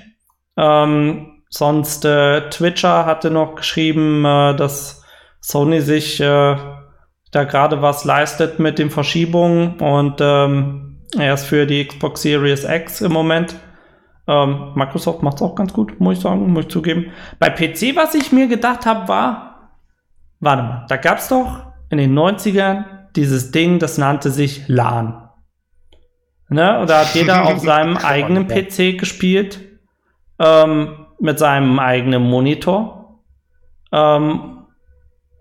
[0.57, 5.03] Ähm, sonst äh, Twitcher hatte noch geschrieben, äh, dass
[5.41, 6.55] Sony sich äh,
[7.31, 12.63] da gerade was leistet mit den Verschiebungen und ähm, er ist für die Xbox Series
[12.65, 13.55] X im Moment.
[14.27, 17.11] Ähm, Microsoft macht es auch ganz gut, muss ich sagen, muss ich zugeben.
[17.39, 19.71] Bei PC, was ich mir gedacht habe, war,
[20.39, 22.85] warte mal, da gab es doch in den 90ern
[23.15, 25.28] dieses Ding, das nannte sich LAN.
[26.49, 26.79] Ne?
[26.79, 29.59] Und da hat jeder auf seinem eigenen PC gespielt,
[30.39, 33.19] ähm, mit seinem eigenen Monitor.
[33.91, 34.65] Ähm,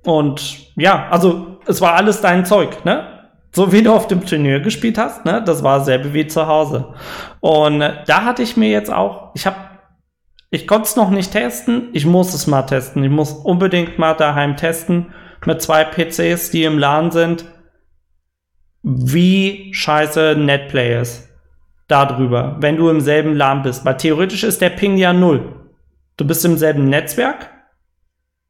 [0.04, 3.14] und ja, also es war alles dein Zeug, ne?
[3.52, 5.42] So wie du auf dem Turnier gespielt hast, ne?
[5.44, 6.94] Das war selbe wie zu Hause.
[7.40, 9.56] Und äh, da hatte ich mir jetzt auch, ich habe,
[10.50, 13.04] ich konnte es noch nicht testen, ich muss es mal testen.
[13.04, 15.12] Ich muss unbedingt mal daheim testen
[15.44, 17.44] mit zwei PCs, die im LAN sind,
[18.82, 21.28] wie scheiße Netplay ist.
[21.88, 23.84] Darüber, wenn du im selben LAN bist.
[23.84, 25.54] Weil theoretisch ist der Ping ja null.
[26.16, 27.50] Du bist im selben Netzwerk.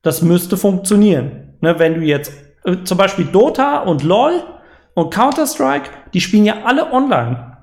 [0.02, 1.56] Das müsste funktionieren.
[1.60, 2.32] Ne, wenn du jetzt
[2.64, 4.42] äh, zum Beispiel Dota und LOL
[4.94, 7.56] und Counter-Strike, die spielen ja alle online.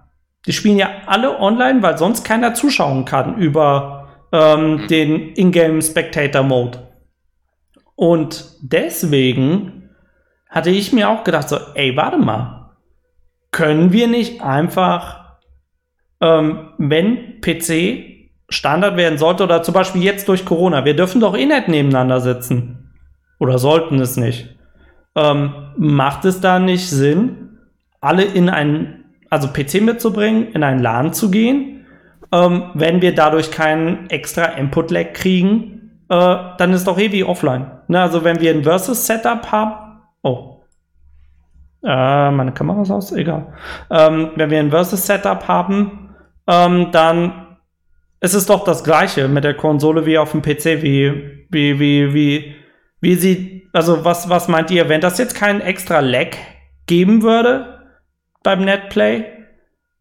[0.45, 6.43] Die spielen ja alle online, weil sonst keiner zuschauen kann über ähm, den Ingame Spectator
[6.43, 6.79] Mode.
[7.95, 9.74] Und deswegen
[10.55, 12.71] hatte ich mir auch gedacht, so, ey, warte mal,
[13.51, 15.37] können wir nicht einfach,
[16.19, 18.15] ähm, wenn PC
[18.49, 22.19] Standard werden sollte oder zum Beispiel jetzt durch Corona, wir dürfen doch eh nicht nebeneinander
[22.19, 22.93] sitzen.
[23.37, 24.55] Oder sollten es nicht
[25.15, 27.57] ähm, macht es da nicht Sinn,
[28.01, 31.85] alle in einen, also PC mitzubringen, in einen LAN zu gehen?
[32.31, 37.71] Ähm, wenn wir dadurch keinen extra Input-Lag kriegen, äh, dann ist doch eh wie offline.
[37.87, 38.01] Ne?
[38.01, 39.84] Also wenn wir ein Versus-Setup haben,
[40.25, 40.63] oh,
[41.83, 43.53] äh, meine Kamera ist aus, egal.
[43.91, 46.15] Ähm, wenn wir ein Versus-Setup haben,
[46.47, 47.57] ähm, dann
[48.19, 52.13] ist es doch das gleiche mit der Konsole wie auf dem PC, wie, wie, wie,
[52.13, 52.55] wie,
[53.01, 56.29] wie sie also was, was meint ihr, wenn das jetzt keinen extra Lag
[56.87, 57.83] geben würde
[58.41, 59.25] beim Netplay,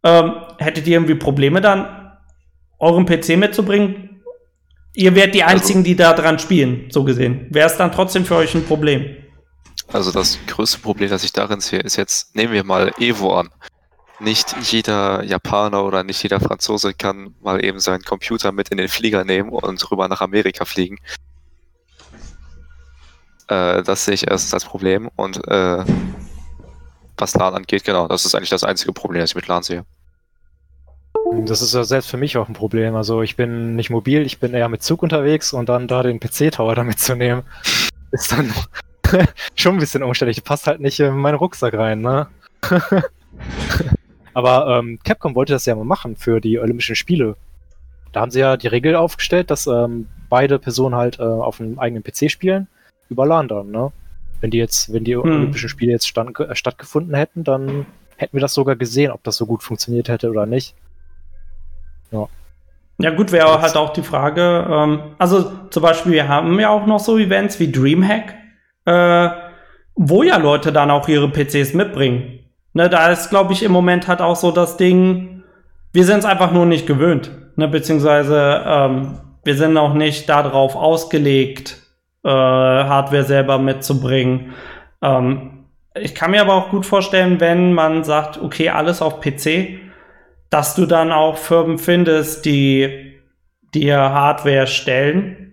[0.05, 2.13] ähm, hättet ihr irgendwie Probleme dann,
[2.79, 4.21] euren PC mitzubringen?
[4.95, 7.49] Ihr wärt die also Einzigen, also, die da dran spielen, so gesehen.
[7.51, 9.24] Wäre es dann trotzdem für euch ein Problem?
[9.93, 13.51] Also das größte Problem, das ich darin sehe, ist jetzt, nehmen wir mal Evo an.
[14.21, 18.89] Nicht jeder Japaner oder nicht jeder Franzose kann mal eben seinen Computer mit in den
[18.89, 20.99] Flieger nehmen und rüber nach Amerika fliegen.
[23.49, 25.11] Äh, das sehe ich erst als Problem.
[25.17, 25.85] Und äh,
[27.17, 29.85] was LAN angeht, genau, das ist eigentlich das einzige Problem, das ich mit LAN sehe.
[31.47, 32.95] Das ist ja selbst für mich auch ein Problem.
[32.95, 36.21] Also ich bin nicht mobil, ich bin eher mit Zug unterwegs und dann da den
[36.21, 37.43] PC-Tower damit zu nehmen,
[38.13, 38.53] ist dann
[39.55, 40.45] schon ein bisschen umständlich.
[40.45, 42.29] Passt halt nicht in meinen Rucksack rein, ne?
[44.35, 47.37] Aber ähm, Capcom wollte das ja mal machen für die Olympischen Spiele.
[48.13, 51.79] Da haben sie ja die Regel aufgestellt, dass ähm, beide Personen halt äh, auf einem
[51.79, 52.69] eigenen PC spielen
[53.09, 53.93] über LAN dann, ne?
[54.41, 55.23] Wenn die jetzt, wenn die hm.
[55.23, 57.87] Olympischen Spiele jetzt stand, äh, stattgefunden hätten, dann
[58.17, 60.75] hätten wir das sogar gesehen, ob das so gut funktioniert hätte oder nicht.
[62.11, 62.29] Ja.
[62.99, 66.87] Ja, gut, wäre halt auch die Frage, ähm, also zum Beispiel, wir haben ja auch
[66.87, 68.35] noch so Events wie Dreamhack,
[68.87, 69.29] äh,
[69.95, 72.41] wo ja Leute dann auch ihre PCs mitbringen.
[72.73, 75.45] Ne, da ist, glaube ich, im Moment halt auch so das Ding,
[75.93, 77.31] wir sind es einfach nur nicht gewöhnt.
[77.57, 81.77] Ne, beziehungsweise ähm, wir sind auch nicht darauf ausgelegt,
[82.25, 84.55] äh, Hardware selber mitzubringen.
[85.03, 89.79] Ähm, ich kann mir aber auch gut vorstellen, wenn man sagt, okay, alles auf PC,
[90.51, 93.21] dass du dann auch Firmen findest, die
[93.75, 95.44] dir Hardware stellen.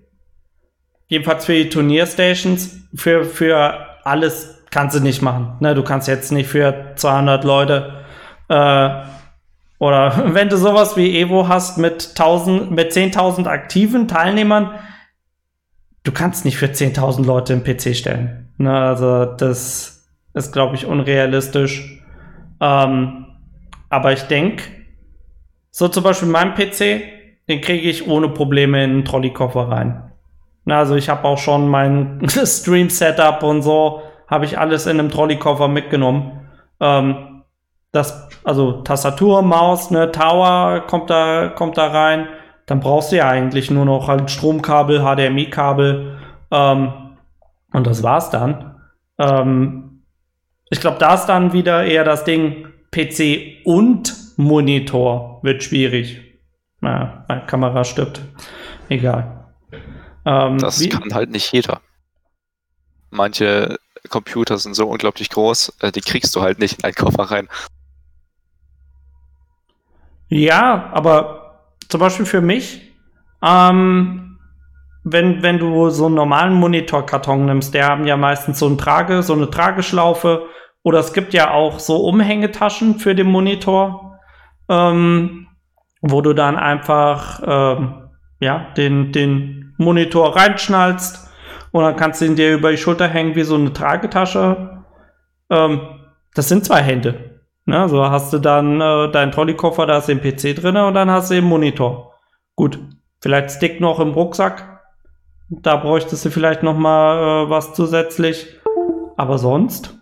[1.11, 2.77] Jedenfalls für die Turnierstations.
[2.95, 5.57] Für, für alles kannst du nicht machen.
[5.59, 8.05] Ne, du kannst jetzt nicht für 200 Leute
[8.47, 8.89] äh,
[9.77, 14.71] oder wenn du sowas wie Evo hast mit, 1000, mit 10.000 aktiven Teilnehmern,
[16.03, 18.53] du kannst nicht für 10.000 Leute einen PC stellen.
[18.57, 22.01] Ne, also das ist, glaube ich, unrealistisch.
[22.61, 23.25] Ähm,
[23.89, 24.63] aber ich denke,
[25.71, 27.01] so zum Beispiel mein PC,
[27.49, 30.10] den kriege ich ohne Probleme in einen Trolleykoffer rein.
[30.65, 35.67] Also ich habe auch schon mein Stream-Setup und so, habe ich alles in einem Trolleykoffer
[35.67, 36.49] mitgenommen.
[36.79, 37.43] Ähm,
[37.91, 42.27] das, also Tastatur, Maus, ne, Tower kommt da, kommt da rein.
[42.65, 46.17] Dann brauchst du ja eigentlich nur noch halt Stromkabel, HDMI-Kabel
[46.51, 46.93] ähm,
[47.73, 48.75] und das war's dann.
[49.17, 50.03] Ähm,
[50.69, 56.21] ich glaube, da ist dann wieder eher das Ding PC und Monitor wird schwierig.
[56.79, 58.21] Na, meine Kamera stirbt.
[58.89, 59.40] Egal.
[60.25, 60.89] Ähm, das wie?
[60.89, 61.81] kann halt nicht jeder.
[63.09, 63.77] Manche
[64.09, 67.47] Computer sind so unglaublich groß, äh, die kriegst du halt nicht in einen Koffer rein.
[70.29, 72.93] Ja, aber zum Beispiel für mich,
[73.43, 74.39] ähm,
[75.03, 79.23] wenn, wenn du so einen normalen Monitorkarton nimmst, der haben ja meistens so eine Trage,
[79.23, 80.47] so eine Trageschlaufe,
[80.83, 84.19] oder es gibt ja auch so Umhängetaschen für den Monitor,
[84.67, 85.47] ähm,
[86.01, 88.09] wo du dann einfach ähm,
[88.39, 91.27] ja, den, den Monitor reinschnallst
[91.71, 94.83] und dann kannst du ihn dir über die Schulter hängen wie so eine Tragetasche.
[95.49, 95.81] Ähm,
[96.33, 97.41] das sind zwei Hände.
[97.65, 97.87] Ne?
[97.89, 101.29] So hast du dann äh, deinen Trolleykoffer, da ist den PC drin und dann hast
[101.29, 102.13] du den Monitor.
[102.55, 102.79] Gut,
[103.19, 104.81] vielleicht Stick noch im Rucksack.
[105.49, 108.47] Da bräuchtest du vielleicht noch mal äh, was zusätzlich.
[109.17, 109.97] Aber sonst?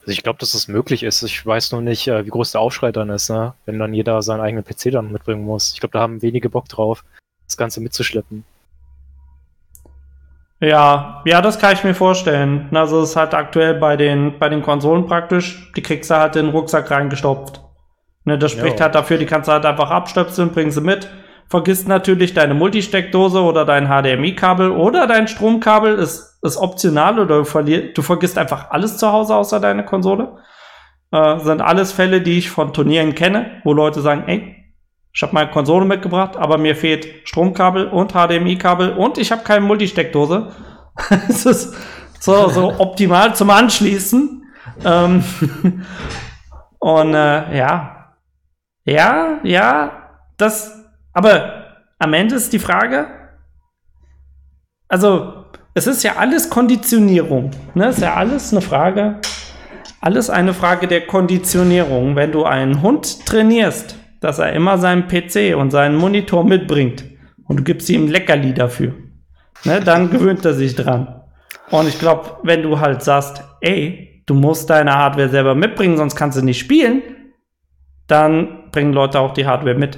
[0.00, 1.22] Also ich glaube, dass das möglich ist.
[1.22, 3.54] Ich weiß nur nicht, äh, wie groß der Aufschrei dann ist, ne?
[3.64, 5.72] wenn dann jeder seinen eigenen PC dann mitbringen muss.
[5.72, 7.04] Ich glaube, da haben wenige Bock drauf,
[7.46, 8.44] das Ganze mitzuschleppen.
[10.60, 12.68] Ja, ja, das kann ich mir vorstellen.
[12.72, 16.36] Also es ist halt aktuell bei den, bei den Konsolen praktisch, die kriegst du halt
[16.36, 17.60] in den Rucksack reingestopft.
[18.24, 18.86] Ne, das spricht ja.
[18.86, 21.08] halt dafür, die kannst du halt einfach abstöpseln, bringen sie mit.
[21.48, 27.92] Vergisst natürlich deine Multisteckdose oder dein HDMI-Kabel oder dein Stromkabel ist, ist optional oder du,
[27.92, 30.38] du vergisst einfach alles zu Hause außer deine Konsole.
[31.12, 34.55] Äh, sind alles Fälle, die ich von Turnieren kenne, wo Leute sagen, ey,
[35.16, 39.64] ich habe meine Konsole mitgebracht, aber mir fehlt Stromkabel und HDMI-Kabel und ich habe keine
[39.64, 40.52] Multisteckdose.
[41.28, 41.74] Es ist
[42.20, 44.44] so, so optimal zum Anschließen.
[44.84, 45.24] Ähm
[46.78, 48.12] und äh, ja,
[48.84, 49.92] ja, ja,
[50.36, 51.64] das, aber
[51.98, 53.06] am Ende ist die Frage,
[54.86, 57.86] also es ist ja alles Konditionierung, ne?
[57.86, 59.18] Es ist ja alles eine Frage,
[59.98, 62.16] alles eine Frage der Konditionierung.
[62.16, 63.96] Wenn du einen Hund trainierst,
[64.26, 67.04] dass er immer seinen PC und seinen Monitor mitbringt
[67.44, 68.92] und du gibst ihm Leckerli dafür,
[69.62, 71.22] ne, dann gewöhnt er sich dran.
[71.70, 76.16] Und ich glaube, wenn du halt sagst, ey, du musst deine Hardware selber mitbringen, sonst
[76.16, 77.02] kannst du nicht spielen,
[78.08, 79.96] dann bringen Leute auch die Hardware mit.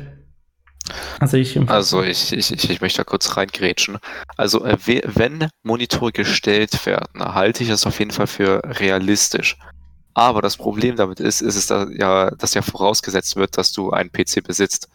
[1.20, 3.96] Also ich, also ich, ich, ich, möchte da kurz reingrätschen.
[4.36, 9.56] Also äh, wenn Monitore gestellt werden, halte ich es auf jeden Fall für realistisch.
[10.18, 13.92] Aber das Problem damit ist, ist es da ja, dass ja vorausgesetzt wird, dass du
[13.92, 14.88] einen PC besitzt.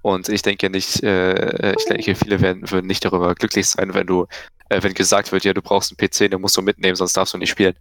[0.00, 4.06] Und ich denke nicht, äh, ich denke, viele werden, würden nicht darüber glücklich sein, wenn
[4.06, 4.26] du,
[4.70, 7.34] äh, wenn gesagt wird, ja, du brauchst einen PC, den musst du mitnehmen, sonst darfst
[7.34, 7.74] du nicht spielen.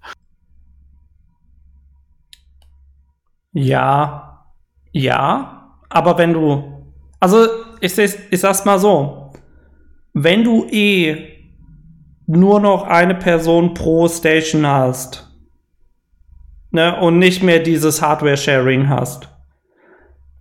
[3.54, 4.46] Ja,
[4.92, 6.92] ja, aber wenn du,
[7.22, 7.48] also
[7.80, 9.32] ich, ich sag's mal so,
[10.12, 11.38] wenn du eh
[12.28, 15.29] nur noch eine Person pro Station hast,
[16.72, 19.30] ne, und nicht mehr dieses Hardware-Sharing hast,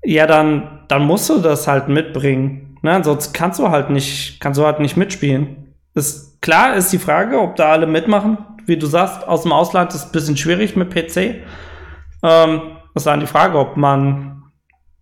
[0.04, 2.78] ja, dann, dann musst du das halt mitbringen.
[2.82, 3.02] Ne?
[3.02, 5.74] Sonst kannst du halt nicht, kannst du halt nicht mitspielen.
[5.94, 8.38] Ist, klar ist die Frage, ob da alle mitmachen.
[8.66, 11.42] Wie du sagst, aus dem Ausland ist ein bisschen schwierig mit PC.
[12.22, 12.60] Ähm,
[12.94, 14.42] ist dann die Frage, ob man,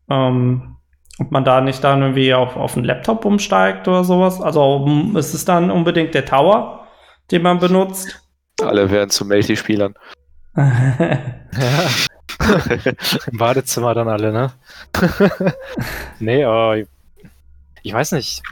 [0.09, 0.77] ähm,
[1.18, 4.41] ob man da nicht dann irgendwie auf, auf einen Laptop umsteigt oder sowas.
[4.41, 6.87] Also ist es dann unbedingt der Tower,
[7.31, 8.22] den man benutzt.
[8.62, 9.95] Alle werden zu Multispielern.
[13.31, 14.53] Im Badezimmer dann alle, ne?
[16.19, 16.79] nee, aber
[17.83, 18.43] ich weiß nicht.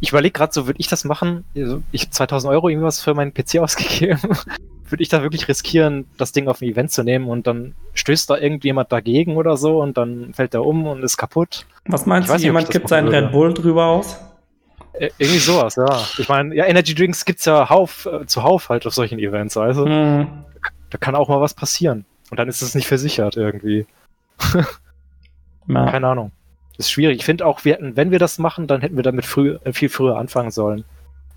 [0.00, 1.44] Ich überlege gerade so, würde ich das machen?
[1.56, 4.20] Also, ich habe 2000 Euro irgendwas für meinen PC ausgegeben.
[4.88, 8.30] würde ich da wirklich riskieren, das Ding auf ein Event zu nehmen und dann stößt
[8.30, 11.66] da irgendjemand dagegen oder so und dann fällt er um und ist kaputt?
[11.86, 14.18] Was meinst du, jemand kippt seinen Red Bull drüber aus?
[14.98, 16.06] Irgendwie sowas, ja.
[16.18, 19.86] Ich meine, ja, Energy Drinks gibt's ja Hauf, äh, zuhauf halt auf solchen Events, also.
[19.86, 20.44] Mhm.
[20.90, 22.04] Da kann auch mal was passieren.
[22.30, 23.86] Und dann ist es nicht versichert irgendwie.
[25.68, 26.32] Keine Ahnung.
[26.76, 27.18] Das ist schwierig.
[27.18, 29.72] Ich finde auch, wir hätten, wenn wir das machen, dann hätten wir damit früh, äh,
[29.72, 30.84] viel früher anfangen sollen.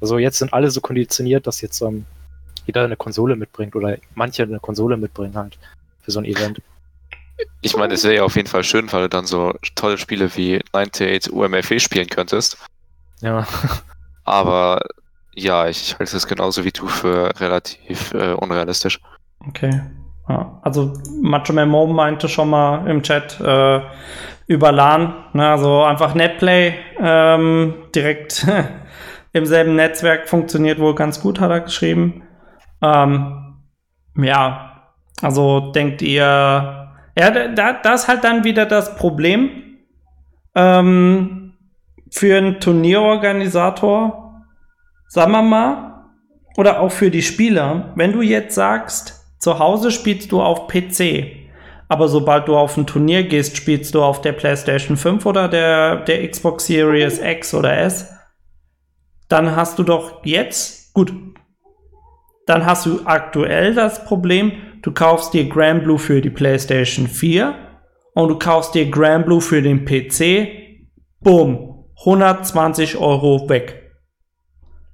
[0.01, 2.05] Also jetzt sind alle so konditioniert, dass jetzt ähm,
[2.65, 5.57] jeder eine Konsole mitbringt oder manche eine Konsole mitbringen halt
[6.01, 6.61] für so ein Event.
[7.61, 10.29] Ich meine, es wäre ja auf jeden Fall schön, weil du dann so tolle Spiele
[10.35, 12.57] wie 98 UMFE spielen könntest.
[13.21, 13.45] Ja.
[14.23, 14.81] Aber
[15.33, 18.99] ja, ich halte es genauso wie du für relativ äh, unrealistisch.
[19.47, 19.81] Okay.
[20.27, 23.81] Ja, also Macho Man Mo meinte schon mal im Chat äh,
[24.45, 28.45] über LAN, ne, also einfach Netplay ähm, direkt
[29.33, 32.23] im selben Netzwerk funktioniert wohl ganz gut, hat er geschrieben.
[32.81, 33.57] Ähm,
[34.15, 34.91] ja,
[35.21, 36.23] also denkt ihr,
[37.17, 39.49] ja, da, da ist halt dann wieder das Problem
[40.55, 41.48] ähm,
[42.11, 44.43] für einen Turnierorganisator,
[45.07, 46.05] sagen wir mal,
[46.57, 51.39] oder auch für die Spieler, wenn du jetzt sagst, zu Hause spielst du auf PC.
[51.87, 55.97] Aber sobald du auf ein Turnier gehst, spielst du auf der PlayStation 5 oder der,
[55.97, 58.13] der Xbox Series X oder S.
[59.27, 61.13] Dann hast du doch jetzt, gut,
[62.45, 64.51] dann hast du aktuell das Problem,
[64.81, 67.55] du kaufst dir Grand Blue für die PlayStation 4
[68.13, 70.47] und du kaufst dir Grand Blue für den PC.
[71.21, 71.68] Boom,
[71.99, 73.91] 120 Euro weg.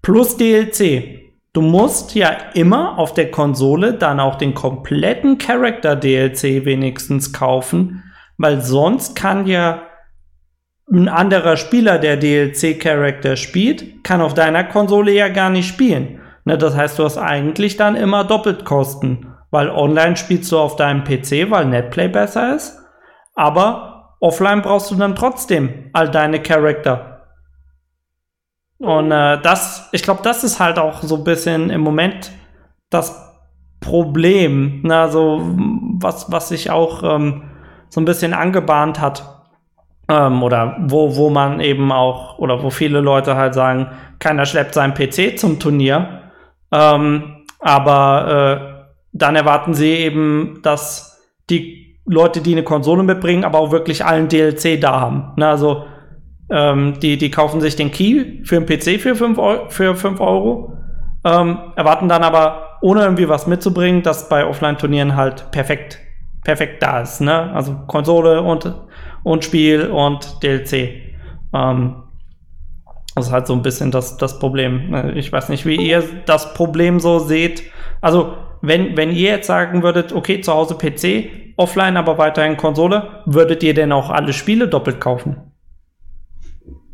[0.01, 1.21] Plus DLC.
[1.53, 8.03] Du musst ja immer auf der Konsole dann auch den kompletten Character DLC wenigstens kaufen,
[8.37, 9.83] weil sonst kann ja
[10.91, 16.19] ein anderer Spieler, der DLC-Charakter spielt, kann auf deiner Konsole ja gar nicht spielen.
[16.43, 20.75] Ne, das heißt, du hast eigentlich dann immer doppelt Kosten, weil online spielst du auf
[20.75, 22.77] deinem PC, weil Netplay besser ist,
[23.33, 23.94] aber
[24.25, 27.27] offline brauchst du dann trotzdem all deine Charakter.
[28.79, 32.31] Und äh, das, ich glaube, das ist halt auch so ein bisschen im Moment
[32.89, 33.21] das
[33.79, 35.41] Problem, ne, also
[35.99, 37.43] was, was sich auch ähm,
[37.89, 39.31] so ein bisschen angebahnt hat.
[40.07, 44.73] Ähm, oder wo, wo man eben auch, oder wo viele Leute halt sagen, keiner schleppt
[44.73, 46.31] seinen PC zum Turnier.
[46.71, 53.59] Ähm, aber äh, dann erwarten sie eben, dass die Leute, die eine Konsole mitbringen, aber
[53.59, 55.33] auch wirklich allen DLC da haben.
[55.37, 55.85] Ne, also
[56.49, 60.19] ähm, die, die kaufen sich den Key für einen PC für 5 Euro, für 5
[60.19, 60.73] Euro
[61.25, 65.99] ähm, erwarten dann aber, ohne irgendwie was mitzubringen, dass bei Offline-Turnieren halt perfekt,
[66.43, 67.19] perfekt da ist.
[67.19, 67.51] Ne?
[67.51, 68.73] Also Konsole und,
[69.23, 71.01] und Spiel und DLC.
[71.51, 72.03] Ähm,
[73.15, 75.13] das ist halt so ein bisschen das, das Problem.
[75.15, 77.63] Ich weiß nicht, wie ihr das Problem so seht.
[78.01, 78.33] Also,
[78.67, 83.63] wenn, wenn ihr jetzt sagen würdet, okay, zu Hause PC, offline, aber weiterhin Konsole, würdet
[83.63, 85.51] ihr denn auch alle Spiele doppelt kaufen?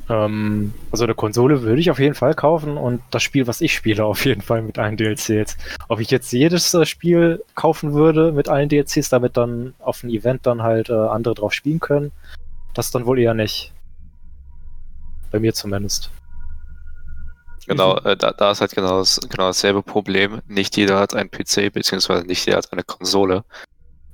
[0.09, 3.73] Ähm, also eine Konsole würde ich auf jeden Fall kaufen und das Spiel, was ich
[3.73, 5.57] spiele, auf jeden Fall mit allen DLCs.
[5.87, 10.09] Ob ich jetzt jedes äh, Spiel kaufen würde mit allen DLCs, damit dann auf ein
[10.09, 12.11] Event dann halt äh, andere drauf spielen können,
[12.73, 13.73] das dann wohl eher nicht.
[15.31, 16.11] Bei mir zumindest.
[17.67, 20.41] Genau, äh, da, da, ist halt genau, das, genau dasselbe Problem.
[20.47, 23.43] Nicht jeder hat einen PC, beziehungsweise nicht jeder hat eine Konsole.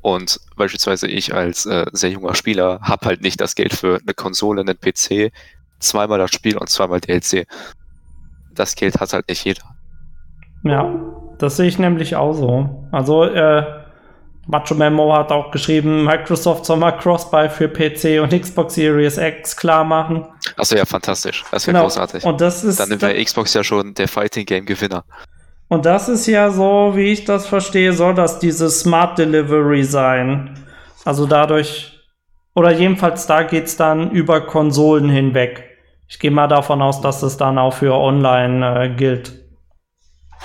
[0.01, 4.13] Und beispielsweise ich als äh, sehr junger Spieler habe halt nicht das Geld für eine
[4.13, 5.31] Konsole, einen PC,
[5.79, 7.47] zweimal das Spiel und zweimal DLC.
[8.53, 9.63] Das Geld hat halt nicht jeder.
[10.63, 10.93] Ja,
[11.37, 12.87] das sehe ich nämlich auch so.
[12.91, 13.76] Also, äh,
[14.47, 19.55] Macho Memo hat auch geschrieben, Microsoft soll mal Crossbuy für PC und Xbox Series X
[19.55, 20.25] klar machen.
[20.55, 21.43] Achso, ja, fantastisch.
[21.51, 21.85] Das wäre genau.
[21.85, 22.23] großartig.
[22.23, 25.03] Und das ist, Dann wäre Xbox ja schon der Fighting Game Gewinner.
[25.67, 30.57] Und das ist ja so, wie ich das verstehe, soll das diese Smart Delivery sein.
[31.03, 31.99] Also dadurch,
[32.55, 35.65] oder jedenfalls da geht es dann über Konsolen hinweg.
[36.07, 39.46] Ich gehe mal davon aus, dass es dann auch für online äh, gilt.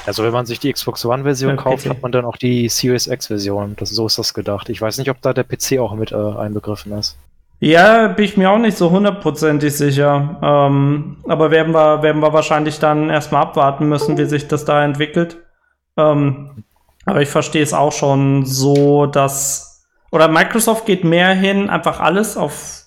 [0.07, 1.90] Also wenn man sich die Xbox One-Version kauft, PC.
[1.90, 3.76] hat man dann auch die Series X-Version.
[3.80, 4.68] So ist das gedacht.
[4.68, 7.16] Ich weiß nicht, ob da der PC auch mit äh, einbegriffen ist.
[7.61, 10.38] Ja, bin ich mir auch nicht so hundertprozentig sicher.
[10.43, 14.84] Ähm, aber werden wir, werden wir wahrscheinlich dann erstmal abwarten müssen, wie sich das da
[14.84, 15.38] entwickelt.
[15.97, 16.64] Ähm,
[17.05, 19.86] aber ich verstehe es auch schon so, dass.
[20.11, 22.82] Oder Microsoft geht mehr hin, einfach alles auf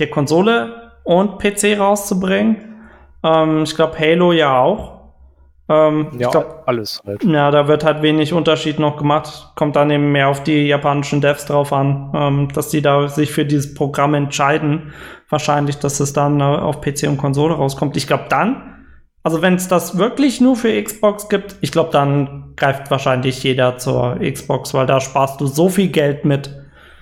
[0.00, 2.88] der Konsole und PC rauszubringen.
[3.22, 4.97] Ähm, ich glaube, Halo ja auch.
[5.70, 7.22] Ähm, ja, glaub, alles halt.
[7.24, 9.52] Ja, da wird halt wenig Unterschied noch gemacht.
[9.54, 13.32] Kommt dann eben mehr auf die japanischen Devs drauf an, ähm, dass die da sich
[13.32, 14.94] für dieses Programm entscheiden.
[15.28, 17.96] Wahrscheinlich, dass es dann äh, auf PC und Konsole rauskommt.
[17.98, 18.86] Ich glaube dann,
[19.22, 23.76] also wenn es das wirklich nur für Xbox gibt, ich glaube, dann greift wahrscheinlich jeder
[23.76, 26.50] zur Xbox, weil da sparst du so viel Geld mit.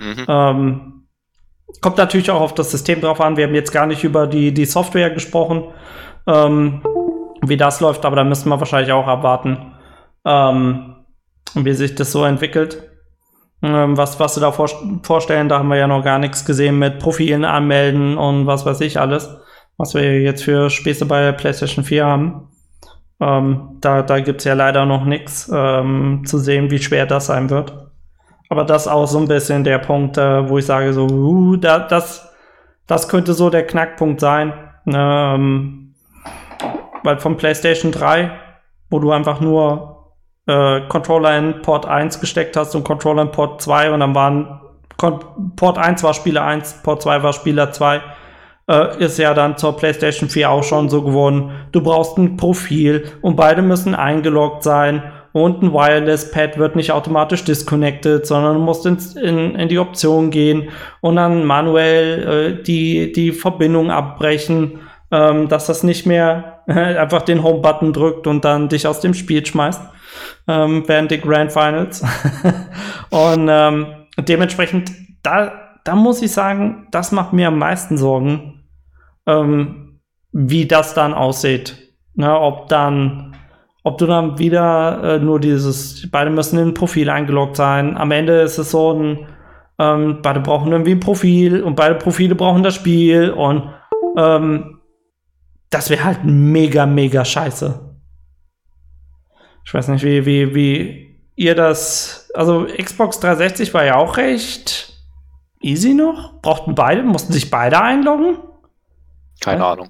[0.01, 0.25] Mhm.
[0.29, 0.93] Ähm,
[1.81, 3.37] Kommt natürlich auch auf das System drauf an.
[3.37, 5.65] Wir haben jetzt gar nicht über die, die Software gesprochen,
[6.27, 6.81] ähm,
[7.43, 9.75] wie das läuft, aber da müssen wir wahrscheinlich auch abwarten,
[10.25, 10.97] ähm,
[11.55, 12.83] wie sich das so entwickelt.
[13.63, 14.69] Ähm, was, was sie da vor,
[15.03, 18.81] vorstellen, da haben wir ja noch gar nichts gesehen mit Profilen anmelden und was weiß
[18.83, 19.31] ich alles,
[19.77, 22.49] was wir jetzt für Späße bei PlayStation 4 haben.
[23.19, 27.27] Ähm, da da gibt es ja leider noch nichts ähm, zu sehen, wie schwer das
[27.27, 27.73] sein wird.
[28.49, 31.57] Aber das ist auch so ein bisschen der Punkt, äh, wo ich sage, so, uh,
[31.57, 32.33] da, das,
[32.87, 34.53] das könnte so der Knackpunkt sein.
[34.87, 35.86] Ähm,
[37.07, 38.31] weil vom PlayStation 3,
[38.91, 40.13] wo du einfach nur
[40.47, 44.61] äh, Controller in Port 1 gesteckt hast und Controller in Port 2 und dann waren
[45.57, 48.01] Port 1 war Spieler 1, Port 2 war Spieler 2.
[48.69, 51.53] Äh, ist ja dann zur PlayStation 4 auch schon so geworden.
[51.73, 55.03] Du brauchst ein Profil und beide müssen eingeloggt sein
[55.33, 60.31] und ein Wireless-Pad wird nicht automatisch disconnected, sondern du musst ins, in, in die Option
[60.31, 60.71] gehen
[61.03, 64.81] und dann manuell äh, die, die Verbindung abbrechen,
[65.11, 69.15] ähm, dass das nicht mehr äh, einfach den Home-Button drückt und dann dich aus dem
[69.15, 69.81] Spiel schmeißt
[70.49, 72.03] ähm, während der Grand Finals.
[73.11, 73.87] und ähm,
[74.19, 74.91] dementsprechend,
[75.23, 75.53] da,
[75.85, 78.65] da muss ich sagen, das macht mir am meisten Sorgen,
[79.27, 80.01] ähm,
[80.33, 81.83] wie das dann aussieht.
[82.19, 83.37] Ne, ob dann,
[83.83, 87.97] ob du dann wieder äh, nur dieses, beide müssen in ein Profil eingeloggt sein.
[87.99, 89.27] Am Ende ist es so ein,
[89.79, 93.69] ähm, beide brauchen irgendwie ein Profil und beide Profile brauchen das Spiel und
[94.17, 94.76] ähm,
[95.71, 97.97] das wäre halt mega, mega scheiße.
[99.65, 102.31] Ich weiß nicht, wie, wie, wie ihr das.
[102.35, 104.93] Also Xbox 360 war ja auch recht
[105.61, 106.41] easy noch.
[106.41, 108.39] Brauchten beide, mussten sich beide einloggen?
[109.41, 109.73] Keine ja?
[109.73, 109.89] Ahnung.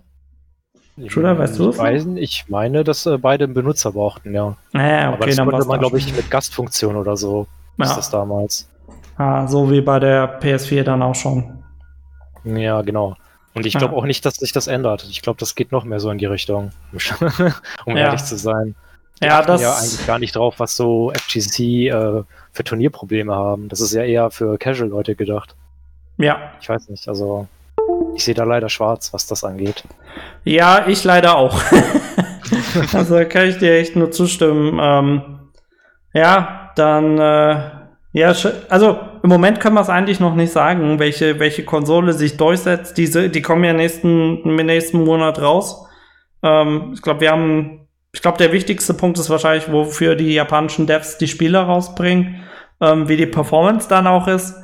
[1.09, 2.07] Schulter, weißt du es?
[2.17, 4.57] Ich meine, dass äh, beide einen Benutzer brauchten, ja.
[4.73, 7.47] Naja, okay, Aber das dann konnte man, glaube ich, mit Gastfunktion oder so.
[7.77, 7.85] Ja.
[7.85, 8.71] Ist das damals.
[9.19, 11.63] Ah, so wie bei der PS4 dann auch schon.
[12.45, 13.15] Ja, genau.
[13.57, 15.07] Und ich glaube auch nicht, dass sich das ändert.
[15.09, 16.73] Ich glaube, das geht noch mehr so in die Richtung,
[17.87, 18.05] um ja.
[18.05, 18.75] ehrlich zu sein.
[19.23, 23.71] Die ja, das ja eigentlich gar nicht drauf, was so FGC äh, für Turnierprobleme haben.
[23.71, 25.57] Das ist ja eher für Casual-Leute gedacht.
[26.19, 26.53] Ja.
[26.61, 27.49] Ich weiß nicht, also
[28.15, 29.85] ich sehe da leider schwarz, was das angeht.
[30.45, 31.59] Ja, ich leider auch.
[32.93, 34.79] also kann ich dir echt nur zustimmen.
[34.79, 35.39] Ähm,
[36.13, 37.71] ja, dann äh,
[38.13, 38.35] ja,
[38.69, 42.97] also im Moment können wir es eigentlich noch nicht sagen, welche, welche Konsole sich durchsetzt.
[42.97, 45.85] Diese, die kommen ja nächsten, nächsten Monat raus.
[46.45, 50.87] Ähm, ich glaube, wir haben ich glaube, der wichtigste Punkt ist wahrscheinlich, wofür die japanischen
[50.87, 52.37] Devs die Spiele rausbringen,
[52.81, 54.55] ähm, wie die Performance dann auch ist.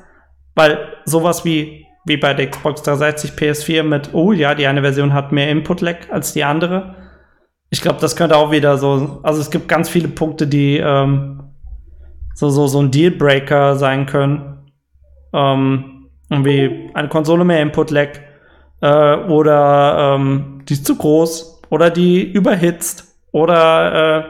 [0.55, 5.13] Weil sowas wie, wie bei der Xbox 360 PS4 mit, oh ja, die eine Version
[5.13, 6.95] hat mehr Input-Lag als die andere.
[7.69, 11.43] Ich glaube, das könnte auch wieder so, also es gibt ganz viele Punkte, die ähm,
[12.35, 14.52] so, so, so ein Dealbreaker sein können.
[15.33, 18.09] Ähm, irgendwie eine Konsole mehr Input-Lag
[18.81, 24.25] äh, oder ähm, die ist zu groß oder die überhitzt oder äh,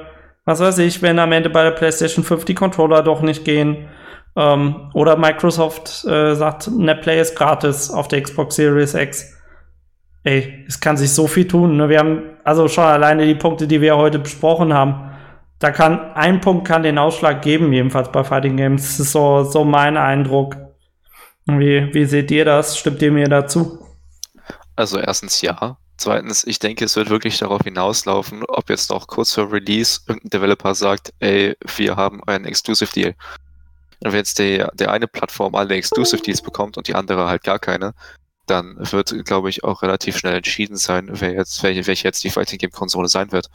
[0.44, 3.88] was weiß ich, wenn am Ende bei der PlayStation 5 die Controller doch nicht gehen.
[4.34, 9.38] Ähm, oder Microsoft äh, sagt, NetPlay ist gratis auf der Xbox Series X.
[10.24, 11.76] Ey, es kann sich so viel tun.
[11.76, 11.88] Ne?
[11.88, 15.11] Wir haben also schon alleine die Punkte, die wir heute besprochen haben.
[15.59, 18.82] Da kann ein Punkt kann den Ausschlag geben, jedenfalls bei Fighting Games.
[18.82, 20.57] Das ist so, so mein Eindruck.
[21.47, 22.78] Wie, wie seht ihr das?
[22.78, 23.86] Stimmt ihr mir dazu?
[24.76, 25.76] Also erstens ja.
[25.97, 30.30] Zweitens, ich denke, es wird wirklich darauf hinauslaufen, ob jetzt noch kurz vor Release irgendein
[30.30, 33.14] Developer sagt, ey, wir haben einen Exclusive Deal.
[34.01, 37.45] Und wenn jetzt der, der eine Plattform alle Exclusive Deals bekommt und die andere halt
[37.45, 37.95] gar keine,
[38.47, 42.30] dann wird, glaube ich, auch relativ schnell entschieden sein, wer jetzt, welche, welche jetzt die
[42.30, 43.49] Fighting Game Konsole sein wird.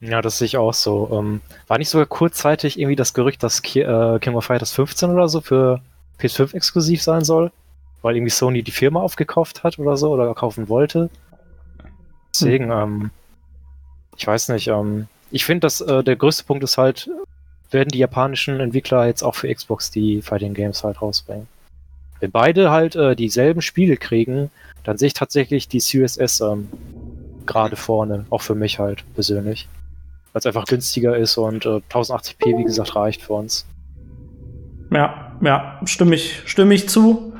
[0.00, 1.08] Ja, das sehe ich auch so.
[1.12, 5.10] Ähm, war nicht sogar kurzzeitig irgendwie das Gerücht, dass Ki äh, King of Fighters 15
[5.10, 5.80] oder so für
[6.18, 7.50] PS5 exklusiv sein soll?
[8.06, 11.10] weil irgendwie Sony die Firma aufgekauft hat oder so oder kaufen wollte.
[12.32, 12.70] Deswegen, hm.
[12.70, 13.10] ähm,
[14.16, 17.10] ich weiß nicht, ähm, ich finde, dass äh, der größte Punkt ist halt,
[17.72, 21.48] werden die japanischen Entwickler jetzt auch für Xbox die Fighting Games halt rausbringen.
[22.20, 24.52] Wenn beide halt äh, dieselben Spiele kriegen,
[24.84, 26.68] dann sehe ich tatsächlich die Series S ähm,
[27.44, 29.68] gerade vorne, auch für mich halt persönlich.
[30.36, 33.66] Weil es einfach günstiger ist und äh, 1080p, wie gesagt, reicht für uns.
[34.92, 37.32] Ja, ja, stimme ich, stimme ich zu.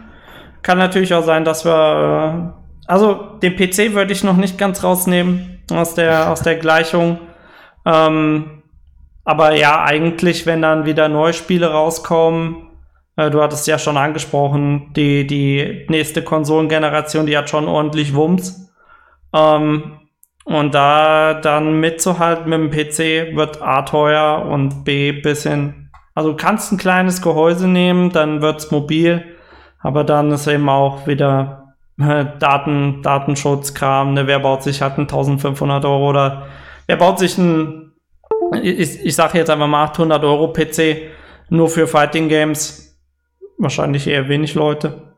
[0.62, 2.55] Kann natürlich auch sein, dass wir.
[2.57, 7.18] Äh, also den PC würde ich noch nicht ganz rausnehmen aus der, aus der Gleichung.
[7.84, 8.62] Ähm,
[9.24, 12.66] aber ja, eigentlich, wenn dann wieder neue Spiele rauskommen,
[13.16, 18.70] äh, du hattest ja schon angesprochen, die, die nächste Konsolengeneration, die hat schon ordentlich Wumms.
[19.34, 19.99] Ähm,
[20.47, 25.90] und da dann mitzuhalten mit dem PC wird A teuer und B bisschen.
[26.14, 29.24] Also du kannst ein kleines Gehäuse nehmen, dann wird's mobil.
[29.80, 35.03] Aber dann ist eben auch wieder äh, Daten, Datenschutzkram, ne, wer baut sich halt ein
[35.03, 36.47] 1500 Euro oder
[36.86, 37.92] wer baut sich ein,
[38.62, 41.11] ich, ich sage jetzt einfach mal 800 Euro PC
[41.49, 42.97] nur für Fighting Games.
[43.59, 45.12] Wahrscheinlich eher wenig Leute.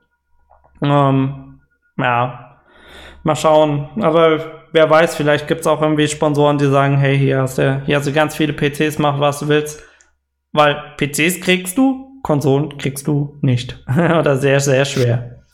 [0.80, 1.60] Ähm,
[1.98, 2.60] ja,
[3.24, 3.90] mal schauen.
[4.00, 7.82] Aber wer weiß, vielleicht gibt es auch irgendwie Sponsoren, die sagen, hey, hier hast du,
[7.86, 9.82] hier hast du ganz viele PCs, mach was du willst.
[10.52, 13.78] Weil PCs kriegst du, Konsolen kriegst du nicht.
[13.88, 15.44] Oder sehr, sehr schwer.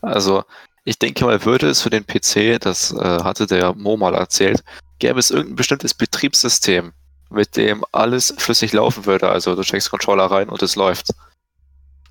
[0.00, 0.44] Also,
[0.84, 4.64] ich denke mal, würde es für den PC, das äh, hatte der Mo mal erzählt,
[4.98, 6.92] gäbe es irgendein bestimmtes Betriebssystem,
[7.30, 9.28] mit dem alles flüssig laufen würde.
[9.28, 11.14] Also du steckst Controller rein und es läuft.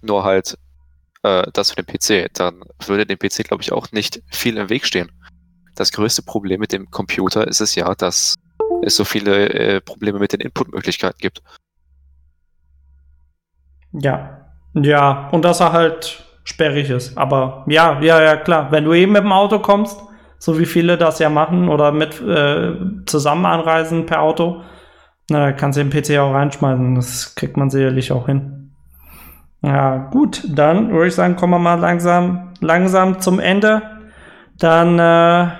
[0.01, 0.57] Nur halt
[1.23, 2.33] äh, das für den PC.
[2.33, 5.11] Dann würde dem PC, glaube ich, auch nicht viel im Weg stehen.
[5.75, 8.35] Das größte Problem mit dem Computer ist es ja, dass
[8.83, 11.41] es so viele äh, Probleme mit den Inputmöglichkeiten gibt.
[13.93, 14.37] Ja.
[14.73, 17.17] Ja, und dass er halt sperrig ist.
[17.17, 18.71] Aber ja, ja, ja, klar.
[18.71, 20.01] Wenn du eben mit dem Auto kommst,
[20.37, 22.73] so wie viele das ja machen oder mit äh,
[23.05, 24.63] zusammen anreisen per Auto,
[25.29, 26.95] na, kannst du den PC auch reinschmeißen.
[26.95, 28.73] Das kriegt man sicherlich auch hin.
[29.61, 33.81] Ja, gut, dann würde ich sagen, kommen wir mal langsam, langsam zum Ende.
[34.57, 35.51] Dann, äh,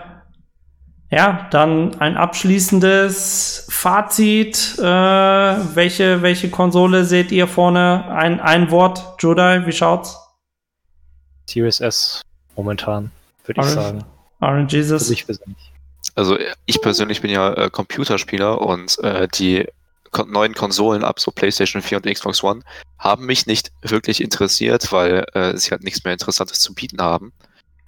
[1.12, 4.80] ja, dann ein abschließendes Fazit.
[4.80, 8.06] Äh, welche, welche Konsole seht ihr vorne?
[8.10, 10.18] Ein, ein Wort, Judai, wie schaut's?
[11.50, 12.22] Series S
[12.56, 13.12] momentan,
[13.46, 14.06] würde ich sagen.
[14.40, 15.04] Orange Jesus.
[15.04, 15.72] Für mich persönlich.
[16.16, 19.68] Also ich persönlich bin ja äh, Computerspieler und äh, die
[20.12, 22.62] kon neuen Konsolen ab so PlayStation 4 und Xbox One
[22.98, 27.34] haben mich nicht wirklich interessiert, weil äh, sie halt nichts mehr Interessantes zu bieten haben.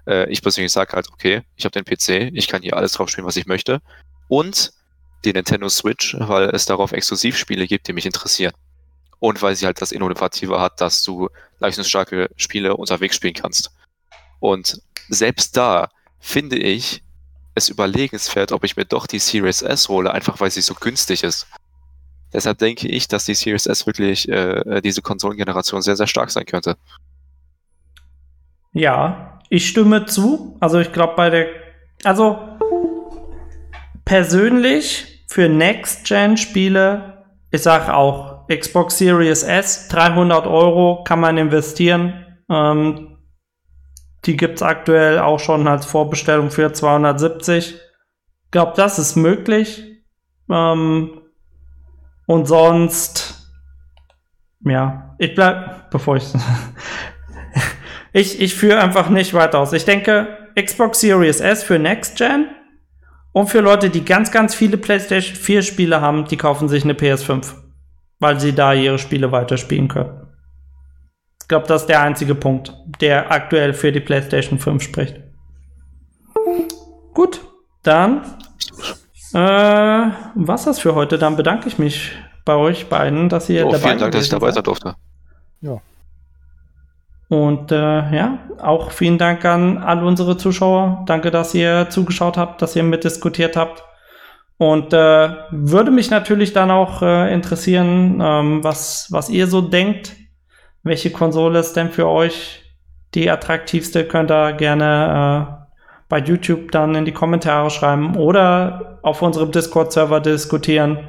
[0.07, 3.09] Äh, ich persönlich sage halt, okay, ich habe den PC, ich kann hier alles drauf
[3.09, 3.81] spielen, was ich möchte.
[4.27, 4.73] Und
[5.25, 8.53] die Nintendo Switch, weil es darauf Exklusivspiele gibt, die mich interessieren.
[9.19, 11.29] Und weil sie halt das Innovative hat, dass du
[11.59, 13.71] leistungsstarke Spiele unterwegs spielen kannst.
[14.39, 15.89] Und selbst da
[16.19, 17.03] finde ich
[17.55, 21.23] es überlegenswert, ob ich mir doch die Series S hole, einfach weil sie so günstig
[21.23, 21.47] ist.
[22.33, 26.45] Deshalb denke ich, dass die Series S wirklich äh, diese Konsolengeneration sehr, sehr stark sein
[26.45, 26.75] könnte.
[28.73, 30.57] Ja, ich stimme zu.
[30.59, 31.47] Also ich glaube bei der,
[32.03, 32.39] also
[34.03, 42.25] persönlich für Next-Gen-Spiele, ich sage auch Xbox Series S, 300 Euro kann man investieren.
[42.49, 43.19] Ähm,
[44.25, 47.75] die gibt es aktuell auch schon als Vorbestellung für 270.
[47.75, 49.83] Ich glaube, das ist möglich.
[50.49, 51.21] Ähm,
[52.25, 53.51] und sonst,
[54.61, 56.33] ja, ich bleib, bevor ich,
[58.13, 59.73] ich, ich führe einfach nicht weiter aus.
[59.73, 62.47] Ich denke, Xbox Series S für Next Gen
[63.31, 66.93] und für Leute, die ganz, ganz viele PlayStation 4 Spiele haben, die kaufen sich eine
[66.93, 67.53] PS5,
[68.19, 70.27] weil sie da ihre Spiele weiterspielen können.
[71.41, 75.19] Ich glaube, das ist der einzige Punkt, der aktuell für die PlayStation 5 spricht.
[77.13, 77.41] Gut,
[77.83, 78.21] dann
[79.33, 81.17] äh, was das für heute.
[81.17, 82.11] Dann bedanke ich mich
[82.45, 84.95] bei euch beiden, dass ihr oh, dabei Vielen Dank, dass ich dabei sein durfte.
[85.61, 85.81] Ja.
[87.29, 87.75] Und äh,
[88.15, 91.03] ja, auch vielen Dank an all unsere Zuschauer.
[91.07, 93.83] Danke, dass ihr zugeschaut habt, dass ihr mitdiskutiert habt.
[94.57, 100.15] Und äh, würde mich natürlich dann auch äh, interessieren, ähm, was, was ihr so denkt
[100.83, 102.61] welche Konsole ist denn für euch
[103.13, 104.05] die attraktivste?
[104.05, 105.63] Könnt ihr gerne äh,
[106.09, 110.99] bei YouTube dann in die Kommentare schreiben oder auf unserem Discord-Server diskutieren.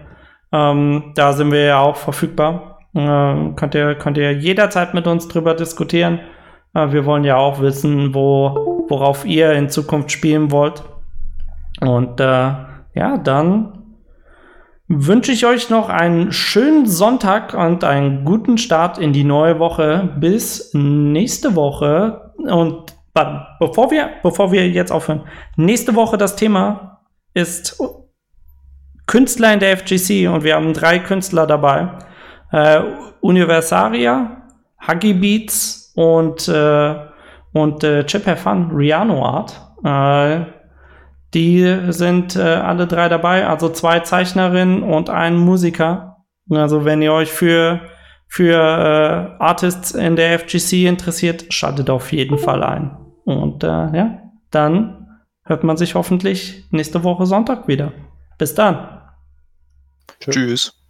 [0.53, 2.74] Ähm, da sind wir ja auch verfügbar.
[2.95, 6.20] Äh, könnt, ihr, könnt ihr jederzeit mit uns drüber diskutieren.
[6.74, 10.84] Äh, wir wollen ja auch wissen, wo, worauf ihr in Zukunft spielen wollt.
[11.80, 13.84] Und äh, ja, dann
[14.86, 20.14] wünsche ich euch noch einen schönen Sonntag und einen guten Start in die neue Woche.
[20.18, 22.32] Bis nächste Woche.
[22.36, 22.95] Und
[23.59, 25.22] bevor wir, bevor wir jetzt aufhören,
[25.57, 27.01] nächste Woche das Thema
[27.32, 27.82] ist
[29.07, 31.90] Künstler in der FGC und wir haben drei Künstler dabei.
[32.55, 32.82] Äh,
[33.20, 34.43] Universaria,
[34.86, 36.94] Huggy Beats und, äh,
[37.52, 39.60] und äh, Chip Have Fun, Riano Art.
[39.82, 40.47] Äh,
[41.35, 46.24] die sind äh, alle drei dabei, also zwei Zeichnerinnen und ein Musiker.
[46.48, 47.81] Also wenn ihr euch für,
[48.28, 52.97] für äh, Artists in der FGC interessiert, schaltet auf jeden Fall ein.
[53.24, 54.18] Und äh, ja,
[54.52, 55.09] dann
[55.43, 57.93] hört man sich hoffentlich nächste Woche Sonntag wieder.
[58.39, 59.01] Bis dann.
[60.20, 60.84] Tschüss.